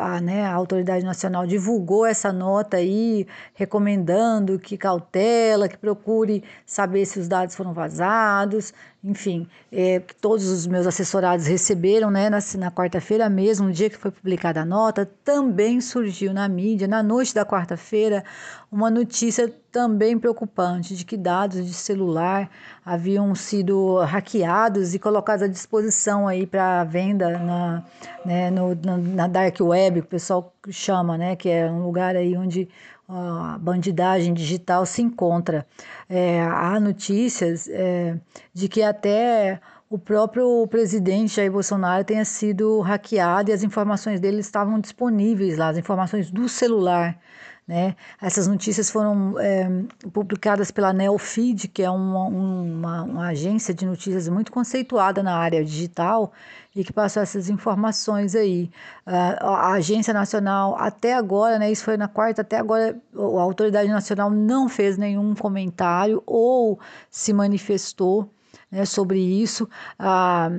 a, 0.00 0.20
né, 0.20 0.44
a 0.44 0.54
Autoridade 0.54 1.04
Nacional 1.04 1.46
divulgou 1.46 2.06
essa 2.06 2.32
nota 2.32 2.76
aí, 2.78 3.26
recomendando 3.54 4.58
que 4.58 4.76
cautela, 4.76 5.68
que 5.68 5.76
procure 5.76 6.42
saber 6.64 7.04
se 7.06 7.18
os 7.18 7.28
dados 7.28 7.54
foram 7.54 7.72
vazados, 7.72 8.72
enfim, 9.04 9.46
é, 9.70 10.00
todos 10.20 10.48
os 10.48 10.66
meus 10.66 10.86
assessorados 10.86 11.46
receberam, 11.46 12.10
né, 12.10 12.28
na, 12.28 12.38
na 12.58 12.70
quarta-feira 12.72 13.28
mesmo, 13.28 13.66
no 13.68 13.72
dia 13.72 13.88
que 13.88 13.96
foi 13.96 14.10
publicada 14.10 14.62
a 14.62 14.64
nota, 14.64 15.08
também 15.22 15.80
surgiu 15.80 16.34
na 16.34 16.48
mídia, 16.48 16.88
na 16.88 17.02
noite 17.02 17.32
da 17.32 17.44
quarta-feira, 17.44 18.24
uma 18.70 18.90
notícia 18.90 19.52
também 19.70 20.18
preocupante 20.18 20.96
de 20.96 21.04
que 21.04 21.16
dados 21.16 21.64
de 21.64 21.72
celular 21.72 22.50
haviam 22.86 23.34
sido 23.34 23.98
hackeados 24.04 24.94
e 24.94 24.98
colocados 25.00 25.42
à 25.42 25.48
disposição 25.48 26.28
aí 26.28 26.46
para 26.46 26.84
venda 26.84 27.36
na, 27.36 27.84
né, 28.24 28.48
no, 28.48 28.76
na, 28.96 29.26
dark 29.26 29.58
web, 29.60 30.02
que 30.02 30.06
o 30.06 30.10
pessoal 30.10 30.54
chama, 30.70 31.18
né, 31.18 31.34
que 31.34 31.48
é 31.48 31.68
um 31.68 31.82
lugar 31.82 32.14
aí 32.14 32.36
onde 32.36 32.68
a 33.08 33.58
bandidagem 33.60 34.32
digital 34.32 34.86
se 34.86 35.02
encontra. 35.02 35.66
É, 36.08 36.40
há 36.42 36.78
notícias 36.78 37.68
é, 37.68 38.16
de 38.54 38.68
que 38.68 38.82
até 38.82 39.60
o 39.90 39.98
próprio 39.98 40.64
presidente 40.68 41.34
Jair 41.34 41.50
Bolsonaro 41.50 42.04
tenha 42.04 42.24
sido 42.24 42.80
hackeado 42.80 43.50
e 43.50 43.52
as 43.52 43.64
informações 43.64 44.20
dele 44.20 44.40
estavam 44.40 44.78
disponíveis 44.78 45.58
lá, 45.58 45.70
as 45.70 45.78
informações 45.78 46.30
do 46.30 46.48
celular. 46.48 47.18
Né? 47.66 47.96
Essas 48.22 48.46
notícias 48.46 48.88
foram 48.88 49.34
é, 49.40 49.68
publicadas 50.12 50.70
pela 50.70 50.92
Neofeed, 50.92 51.66
que 51.66 51.82
é 51.82 51.90
uma, 51.90 52.24
uma, 52.24 53.02
uma, 53.02 53.26
agência 53.26 53.74
de 53.74 53.84
notícias 53.84 54.28
muito 54.28 54.52
conceituada 54.52 55.20
na 55.20 55.36
área 55.36 55.64
digital 55.64 56.32
e 56.76 56.84
que 56.84 56.92
passou 56.92 57.24
essas 57.24 57.48
informações 57.48 58.36
aí. 58.36 58.70
a 59.04 59.72
Agência 59.72 60.14
Nacional, 60.14 60.76
até 60.78 61.14
agora, 61.14 61.58
né, 61.58 61.72
isso 61.72 61.82
foi 61.84 61.96
na 61.96 62.06
quarta, 62.06 62.42
até 62.42 62.56
agora 62.56 62.96
a 63.16 63.42
Autoridade 63.42 63.88
Nacional 63.88 64.30
não 64.30 64.68
fez 64.68 64.96
nenhum 64.96 65.34
comentário 65.34 66.22
ou 66.24 66.78
se 67.10 67.32
manifestou 67.32 68.30
né, 68.70 68.84
sobre 68.84 69.18
isso. 69.18 69.68
Ah, 69.98 70.50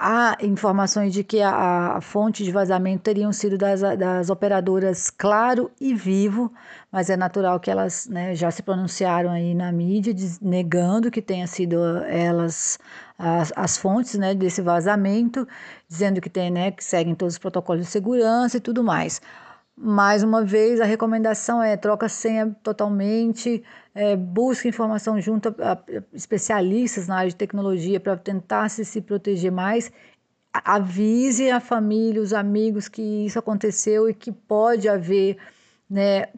há 0.00 0.36
informações 0.40 1.12
de 1.12 1.22
que 1.24 1.40
a, 1.40 1.96
a, 1.96 2.00
fonte 2.00 2.44
de 2.44 2.50
vazamento 2.52 3.02
teriam 3.02 3.32
sido 3.32 3.58
das, 3.58 3.80
das 3.80 4.30
operadoras 4.30 5.10
Claro 5.10 5.70
e 5.80 5.94
Vivo, 5.94 6.52
mas 6.90 7.10
é 7.10 7.16
natural 7.16 7.58
que 7.60 7.70
elas 7.70 8.06
né, 8.08 8.34
já 8.34 8.50
se 8.50 8.62
pronunciaram 8.62 9.30
aí 9.30 9.54
na 9.54 9.70
mídia, 9.72 10.14
negando 10.40 11.10
que 11.10 11.22
tenha 11.22 11.46
sido 11.46 11.76
elas 12.06 12.78
as, 13.18 13.52
as 13.54 13.76
fontes 13.76 14.18
né, 14.18 14.34
desse 14.34 14.60
vazamento, 14.60 15.46
dizendo 15.88 16.20
que 16.20 16.28
tem, 16.28 16.50
né, 16.50 16.70
que 16.70 16.82
seguem 16.82 17.14
todos 17.14 17.34
os 17.34 17.38
protocolos 17.38 17.84
de 17.86 17.90
segurança 17.90 18.56
e 18.56 18.60
tudo 18.60 18.82
mais. 18.82 19.20
Mais 19.84 20.22
uma 20.22 20.44
vez, 20.44 20.80
a 20.80 20.84
recomendação 20.84 21.60
é 21.60 21.76
troca 21.76 22.08
senha 22.08 22.54
totalmente, 22.62 23.64
é, 23.92 24.14
busque 24.14 24.68
informação 24.68 25.20
junto 25.20 25.48
a, 25.58 25.72
a 25.72 25.78
especialistas 26.12 27.08
na 27.08 27.16
área 27.16 27.30
de 27.30 27.34
tecnologia 27.34 27.98
para 27.98 28.16
tentar 28.16 28.68
se, 28.68 28.84
se 28.84 29.00
proteger 29.00 29.50
mais. 29.50 29.90
Avise 30.52 31.50
a 31.50 31.58
família, 31.58 32.22
os 32.22 32.32
amigos 32.32 32.86
que 32.88 33.02
isso 33.26 33.40
aconteceu 33.40 34.08
e 34.08 34.14
que 34.14 34.30
pode 34.30 34.88
haver 34.88 35.36
né, 35.90 36.28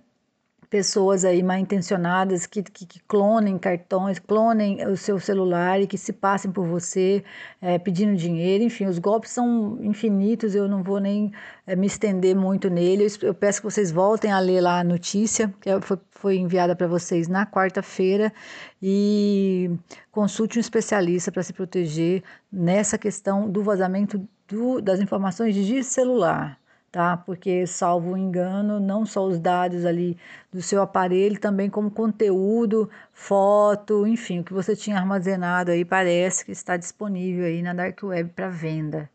pessoas 0.75 1.25
aí 1.25 1.41
mal 1.41 1.57
intencionadas 1.57 2.47
que, 2.47 2.61
que, 2.61 2.85
que, 2.85 2.99
clonem 3.07 3.57
cartões, 3.57 4.19
clonem 4.19 4.85
o 4.89 4.97
seu 4.97 5.21
celular 5.21 5.81
e 5.81 5.87
que 5.87 5.97
se 5.97 6.13
passem 6.13 6.51
por 6.51 6.67
você 6.67 7.23
é, 7.63 7.79
pedindo 7.79 8.17
dinheiro. 8.17 8.65
Enfim, 8.65 8.87
os 8.87 8.99
golpes 8.99 9.31
são 9.31 9.79
infinitos, 9.85 10.53
eu 10.53 10.67
não 10.67 10.83
vou 10.83 10.99
nem 10.99 11.31
é, 11.65 11.77
me 11.77 11.87
estender 11.87 12.35
muito 12.35 12.69
nele. 12.69 13.05
Eu, 13.05 13.29
eu, 13.29 13.35
peço 13.35 13.61
que 13.61 13.71
vocês 13.71 13.93
voltem 13.93 14.33
a 14.33 14.41
ler 14.41 14.63
lá 14.63 14.81
a 14.81 14.85
notícia, 14.85 15.55
que 15.61 15.71
é, 15.71 15.81
foi, 15.81 15.97
foi 16.11 16.37
enviada 16.39 16.75
para 16.75 16.89
vocês 16.89 17.29
na 17.29 17.47
quarta-feira, 17.47 18.33
e 18.83 19.71
consulte 20.11 20.59
um 20.59 20.61
especialista 20.61 21.31
para 21.31 21.45
se 21.45 21.53
proteger 21.53 22.25
nessa 22.53 22.99
questão 22.99 23.49
do 23.49 23.63
vazamento 23.63 24.29
do, 24.49 24.81
das 24.81 24.99
informações 24.99 25.55
de 25.55 25.85
celular 25.85 26.59
tá? 26.95 27.17
Porque, 27.17 27.67
salvo 27.67 28.17
engano, 28.17 28.79
não 28.79 29.05
só 29.05 29.27
os 29.27 29.41
dados 29.41 29.85
ali 29.85 30.17
do 30.53 30.63
seu 30.63 30.81
aparelho, 30.81 31.41
também 31.41 31.69
como 31.69 31.91
conteúdo, 31.91 32.89
foto, 33.13 34.07
enfim, 34.07 34.39
o 34.41 34.45
que 34.45 34.53
você 34.55 34.77
tinha 34.77 34.97
armazenado 34.97 35.73
aí 35.73 35.85
parece 35.85 36.45
que 36.45 36.53
está 36.53 36.77
disponível 36.77 37.47
aí 37.47 37.63
na 37.63 37.75
Dark 37.75 38.01
Web 38.01 38.31
para 38.31 38.49
venda, 38.49 39.11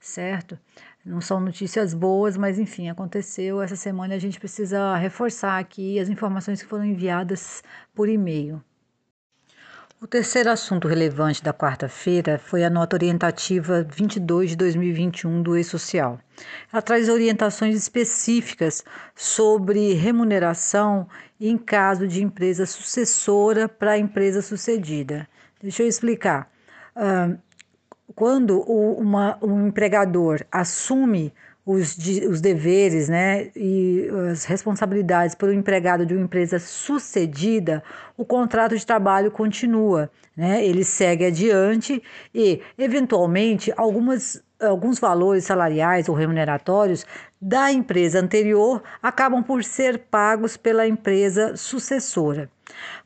certo? 0.00 0.58
Não 1.04 1.20
são 1.20 1.38
notícias 1.40 1.92
boas, 1.92 2.36
mas 2.36 2.58
enfim, 2.58 2.88
aconteceu 2.88 3.60
essa 3.60 3.76
semana 3.76 4.14
a 4.14 4.18
gente 4.18 4.38
precisa 4.40 4.96
reforçar 4.96 5.58
aqui 5.58 5.98
as 6.00 6.08
informações 6.08 6.62
que 6.62 6.68
foram 6.68 6.84
enviadas 6.86 7.62
por 7.94 8.08
e-mail. 8.08 8.62
O 10.00 10.06
terceiro 10.06 10.48
assunto 10.48 10.86
relevante 10.86 11.42
da 11.42 11.52
quarta-feira 11.52 12.38
foi 12.38 12.62
a 12.62 12.70
nota 12.70 12.94
orientativa 12.94 13.82
22 13.82 14.50
de 14.50 14.56
2021 14.56 15.42
do 15.42 15.56
E-Social. 15.56 16.20
Ela 16.72 16.80
traz 16.80 17.08
orientações 17.08 17.74
específicas 17.74 18.84
sobre 19.16 19.94
remuneração 19.94 21.08
em 21.40 21.58
caso 21.58 22.06
de 22.06 22.22
empresa 22.22 22.64
sucessora 22.64 23.68
para 23.68 23.92
a 23.92 23.98
empresa 23.98 24.40
sucedida. 24.40 25.28
Deixa 25.60 25.82
eu 25.82 25.88
explicar. 25.88 26.48
Quando 28.14 28.60
uma, 28.60 29.36
um 29.42 29.66
empregador 29.66 30.44
assume 30.52 31.34
os, 31.68 31.98
os 32.30 32.40
deveres 32.40 33.10
né, 33.10 33.50
e 33.54 34.08
as 34.32 34.46
responsabilidades 34.46 35.36
um 35.42 35.52
empregado 35.52 36.06
de 36.06 36.14
uma 36.14 36.24
empresa 36.24 36.58
sucedida, 36.58 37.82
o 38.16 38.24
contrato 38.24 38.74
de 38.74 38.86
trabalho 38.86 39.30
continua, 39.30 40.10
né, 40.34 40.64
ele 40.64 40.82
segue 40.82 41.26
adiante 41.26 42.02
e, 42.34 42.62
eventualmente, 42.78 43.70
algumas, 43.76 44.42
alguns 44.58 44.98
valores 44.98 45.44
salariais 45.44 46.08
ou 46.08 46.14
remuneratórios 46.14 47.04
da 47.38 47.70
empresa 47.70 48.18
anterior 48.18 48.82
acabam 49.02 49.42
por 49.42 49.62
ser 49.62 49.98
pagos 50.10 50.56
pela 50.56 50.88
empresa 50.88 51.54
sucessora. 51.54 52.50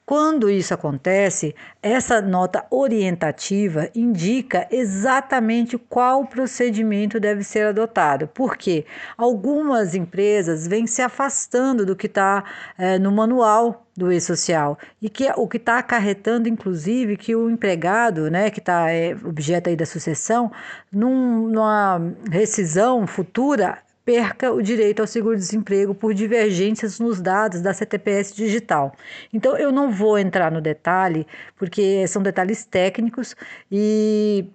Quando 0.05 0.51
isso 0.51 0.75
acontece, 0.75 1.55
essa 1.81 2.21
nota 2.21 2.67
orientativa 2.71 3.89
indica 3.95 4.67
exatamente 4.71 5.79
qual 5.79 6.27
procedimento 6.27 7.21
deve 7.21 7.45
ser 7.45 7.69
adotado, 7.69 8.27
porque 8.27 8.85
algumas 9.17 9.95
empresas 9.95 10.67
vêm 10.67 10.89
se 10.89 11.01
afastando 11.01 11.87
do 11.87 11.95
que 11.95 12.07
está 12.07 12.43
é, 12.77 12.99
no 12.99 13.13
manual 13.13 13.87
do 13.97 14.13
e-social 14.13 14.77
e 15.01 15.09
que 15.09 15.31
o 15.37 15.47
que 15.47 15.57
está 15.57 15.79
acarretando, 15.79 16.49
inclusive, 16.49 17.17
que 17.17 17.37
o 17.37 17.49
empregado, 17.49 18.29
né, 18.29 18.51
que 18.51 18.59
está 18.59 18.91
é, 18.91 19.15
objeto 19.25 19.71
aí 19.71 19.77
da 19.77 19.87
sucessão, 19.87 20.51
num, 20.91 21.47
numa 21.47 22.01
rescisão 22.31 23.07
futura 23.07 23.79
perca 24.05 24.53
o 24.53 24.63
direito 24.63 25.01
ao 25.01 25.07
seguro-desemprego 25.07 25.95
por 25.95 26.15
divergências 26.15 26.99
nos 26.99 27.21
dados 27.21 27.61
da 27.61 27.73
CTPS 27.73 28.35
digital. 28.35 28.93
Então, 29.33 29.57
eu 29.57 29.71
não 29.71 29.91
vou 29.91 30.19
entrar 30.19 30.51
no 30.51 30.61
detalhe, 30.61 31.27
porque 31.57 32.07
são 32.09 32.23
detalhes 32.23 32.65
técnicos 32.65 33.37
e 33.71 34.47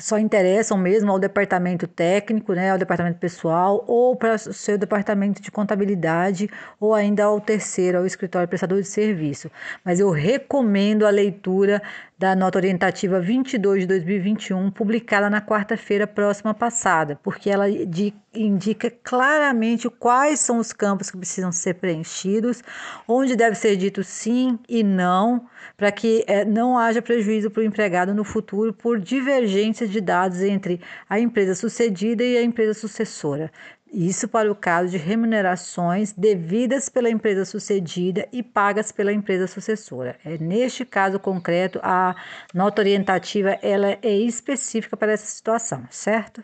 só 0.00 0.18
interessam 0.18 0.78
mesmo 0.78 1.10
ao 1.12 1.18
departamento 1.18 1.86
técnico, 1.86 2.54
né, 2.54 2.70
ao 2.70 2.78
departamento 2.78 3.18
pessoal, 3.18 3.84
ou 3.86 4.16
para 4.16 4.34
o 4.34 4.38
seu 4.38 4.78
departamento 4.78 5.42
de 5.42 5.50
contabilidade, 5.50 6.48
ou 6.80 6.94
ainda 6.94 7.24
ao 7.24 7.40
terceiro, 7.40 7.98
ao 7.98 8.06
escritório 8.06 8.48
prestador 8.48 8.80
de 8.80 8.88
serviço. 8.88 9.50
Mas 9.84 10.00
eu 10.00 10.10
recomendo 10.10 11.06
a 11.06 11.10
leitura 11.10 11.82
da 12.20 12.36
nota 12.36 12.58
orientativa 12.58 13.18
22 13.18 13.80
de 13.80 13.86
2021, 13.86 14.70
publicada 14.70 15.30
na 15.30 15.40
quarta-feira 15.40 16.06
próxima 16.06 16.52
passada, 16.52 17.18
porque 17.22 17.48
ela 17.48 17.64
indica 18.34 18.90
claramente 19.02 19.88
quais 19.88 20.38
são 20.38 20.58
os 20.58 20.70
campos 20.70 21.10
que 21.10 21.16
precisam 21.16 21.50
ser 21.50 21.76
preenchidos, 21.76 22.62
onde 23.08 23.34
deve 23.34 23.56
ser 23.56 23.74
dito 23.74 24.04
sim 24.04 24.58
e 24.68 24.82
não, 24.82 25.46
para 25.78 25.90
que 25.90 26.22
é, 26.26 26.44
não 26.44 26.76
haja 26.76 27.00
prejuízo 27.00 27.50
para 27.50 27.62
o 27.62 27.64
empregado 27.64 28.12
no 28.12 28.22
futuro 28.22 28.74
por 28.74 29.00
divergências 29.00 29.88
de 29.88 30.02
dados 30.02 30.42
entre 30.42 30.78
a 31.08 31.18
empresa 31.18 31.54
sucedida 31.54 32.22
e 32.22 32.36
a 32.36 32.42
empresa 32.42 32.74
sucessora. 32.74 33.50
Isso 33.92 34.28
para 34.28 34.50
o 34.50 34.54
caso 34.54 34.90
de 34.90 34.96
remunerações 34.96 36.12
devidas 36.12 36.88
pela 36.88 37.10
empresa 37.10 37.44
sucedida 37.44 38.28
e 38.32 38.40
pagas 38.40 38.92
pela 38.92 39.12
empresa 39.12 39.48
sucessora. 39.48 40.16
É 40.24 40.38
neste 40.38 40.84
caso 40.84 41.18
concreto 41.18 41.80
a 41.82 42.14
nota 42.54 42.82
orientativa 42.82 43.58
ela 43.60 43.98
é 44.00 44.16
específica 44.16 44.96
para 44.96 45.12
essa 45.12 45.26
situação, 45.26 45.84
certo? 45.90 46.42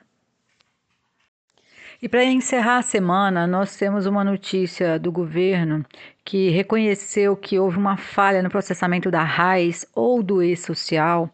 E 2.02 2.08
para 2.08 2.24
encerrar 2.24 2.78
a 2.78 2.82
semana, 2.82 3.46
nós 3.46 3.76
temos 3.76 4.06
uma 4.06 4.22
notícia 4.22 4.98
do 4.98 5.10
governo 5.10 5.84
que 6.24 6.50
reconheceu 6.50 7.36
que 7.36 7.58
houve 7.58 7.78
uma 7.78 7.96
falha 7.96 8.42
no 8.42 8.50
processamento 8.50 9.10
da 9.10 9.22
RAIS 9.22 9.86
ou 9.94 10.22
do 10.22 10.42
E-Social, 10.42 11.30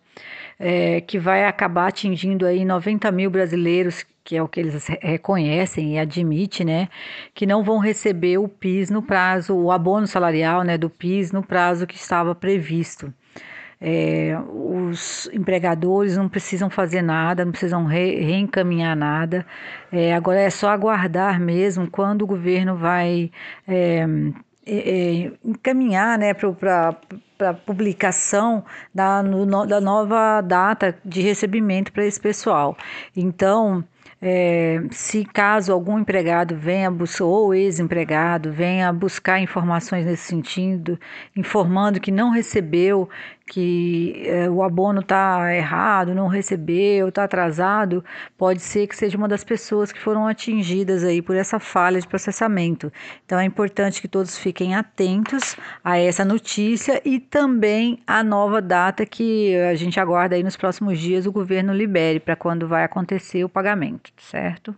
é, 0.60 1.00
que 1.00 1.18
vai 1.18 1.46
acabar 1.46 1.88
atingindo 1.88 2.46
aí 2.46 2.64
90 2.64 3.10
mil 3.10 3.30
brasileiros 3.30 4.04
que 4.24 4.36
é 4.36 4.42
o 4.42 4.48
que 4.48 4.60
eles 4.60 4.86
reconhecem 5.00 5.94
e 5.94 5.98
admitem, 5.98 6.66
né, 6.66 6.88
que 7.34 7.46
não 7.46 7.64
vão 7.64 7.78
receber 7.78 8.38
o 8.38 8.48
PIS 8.48 8.90
no 8.90 9.02
prazo, 9.02 9.54
o 9.54 9.70
abono 9.70 10.06
salarial, 10.06 10.62
né, 10.62 10.78
do 10.78 10.88
PIS 10.88 11.32
no 11.32 11.42
prazo 11.42 11.86
que 11.86 11.96
estava 11.96 12.34
previsto. 12.34 13.12
É, 13.84 14.38
os 14.48 15.28
empregadores 15.32 16.16
não 16.16 16.28
precisam 16.28 16.70
fazer 16.70 17.02
nada, 17.02 17.44
não 17.44 17.50
precisam 17.50 17.84
re, 17.84 18.20
reencaminhar 18.20 18.94
nada. 18.96 19.44
É, 19.90 20.14
agora 20.14 20.38
é 20.38 20.50
só 20.50 20.68
aguardar 20.68 21.40
mesmo 21.40 21.90
quando 21.90 22.22
o 22.22 22.26
governo 22.26 22.76
vai 22.76 23.28
é, 23.66 24.06
é, 24.64 25.24
é 25.26 25.32
encaminhar 25.44 26.16
né, 26.16 26.32
para 26.32 26.96
a 27.40 27.54
publicação 27.54 28.64
da, 28.94 29.20
no, 29.20 29.66
da 29.66 29.80
nova 29.80 30.40
data 30.40 30.96
de 31.04 31.20
recebimento 31.20 31.92
para 31.92 32.06
esse 32.06 32.20
pessoal. 32.20 32.76
Então, 33.16 33.82
é, 34.24 34.80
se 34.92 35.24
caso 35.24 35.72
algum 35.72 35.98
empregado 35.98 36.54
venha 36.56 36.88
buscar, 36.88 37.24
ou 37.24 37.52
ex-empregado 37.52 38.52
venha 38.52 38.92
buscar 38.92 39.40
informações 39.40 40.06
nesse 40.06 40.22
sentido, 40.22 40.96
informando 41.34 41.98
que 42.00 42.12
não 42.12 42.30
recebeu 42.30 43.08
que 43.46 44.22
é, 44.26 44.48
o 44.48 44.62
abono 44.62 45.00
está 45.00 45.54
errado, 45.54 46.14
não 46.14 46.26
recebeu, 46.26 47.08
está 47.08 47.24
atrasado, 47.24 48.04
pode 48.36 48.60
ser 48.60 48.86
que 48.86 48.96
seja 48.96 49.16
uma 49.16 49.28
das 49.28 49.44
pessoas 49.44 49.92
que 49.92 50.00
foram 50.00 50.26
atingidas 50.26 51.04
aí 51.04 51.20
por 51.20 51.36
essa 51.36 51.58
falha 51.58 52.00
de 52.00 52.06
processamento. 52.06 52.92
Então 53.24 53.38
é 53.38 53.44
importante 53.44 54.00
que 54.00 54.08
todos 54.08 54.38
fiquem 54.38 54.74
atentos 54.74 55.56
a 55.82 55.98
essa 55.98 56.24
notícia 56.24 57.00
e 57.04 57.18
também 57.18 58.02
a 58.06 58.22
nova 58.22 58.60
data 58.60 59.04
que 59.06 59.56
a 59.56 59.74
gente 59.74 59.98
aguarda 60.00 60.36
aí 60.36 60.42
nos 60.42 60.56
próximos 60.56 60.98
dias 60.98 61.26
o 61.26 61.32
governo 61.32 61.72
libere 61.72 62.20
para 62.20 62.36
quando 62.36 62.68
vai 62.68 62.84
acontecer 62.84 63.44
o 63.44 63.48
pagamento, 63.48 64.12
certo? 64.18 64.74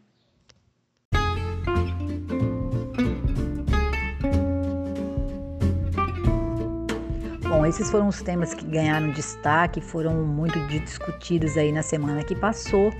Esses 7.66 7.90
foram 7.90 8.08
os 8.08 8.22
temas 8.22 8.54
que 8.54 8.64
ganharam 8.64 9.10
destaque, 9.10 9.80
foram 9.80 10.14
muito 10.24 10.58
discutidos 10.68 11.56
aí 11.56 11.72
na 11.72 11.82
semana 11.82 12.22
que 12.22 12.34
passou. 12.34 12.92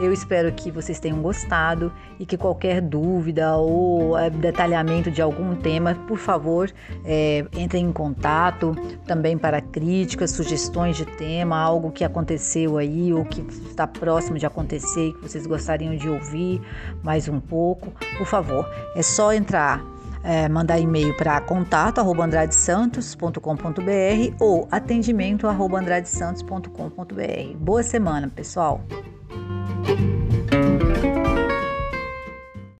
Eu 0.00 0.12
espero 0.12 0.52
que 0.52 0.70
vocês 0.70 0.98
tenham 0.98 1.20
gostado 1.20 1.92
e 2.18 2.26
que 2.26 2.36
qualquer 2.36 2.80
dúvida 2.80 3.56
ou 3.56 4.16
é, 4.18 4.30
detalhamento 4.30 5.10
de 5.10 5.20
algum 5.20 5.54
tema, 5.54 5.94
por 6.06 6.18
favor, 6.18 6.70
é, 7.04 7.44
entrem 7.52 7.86
em 7.86 7.92
contato 7.92 8.74
também 9.06 9.36
para 9.36 9.60
críticas, 9.60 10.30
sugestões 10.30 10.96
de 10.96 11.04
tema, 11.04 11.58
algo 11.58 11.90
que 11.90 12.04
aconteceu 12.04 12.78
aí 12.78 13.12
ou 13.12 13.24
que 13.24 13.40
está 13.68 13.86
próximo 13.86 14.38
de 14.38 14.46
acontecer 14.46 15.08
e 15.08 15.12
que 15.12 15.22
vocês 15.22 15.46
gostariam 15.46 15.96
de 15.96 16.08
ouvir 16.08 16.60
mais 17.02 17.28
um 17.28 17.40
pouco. 17.40 17.92
Por 18.16 18.26
favor, 18.26 18.68
é 18.94 19.02
só 19.02 19.32
entrar 19.32 19.95
é, 20.26 20.48
mandar 20.48 20.80
e-mail 20.80 21.14
para 21.16 21.40
contato@andradesantos.com.br 21.40 24.36
ou 24.40 24.66
atendimento@andradesantos.com.br. 24.70 27.56
Boa 27.58 27.82
semana, 27.82 28.28
pessoal. 28.28 28.80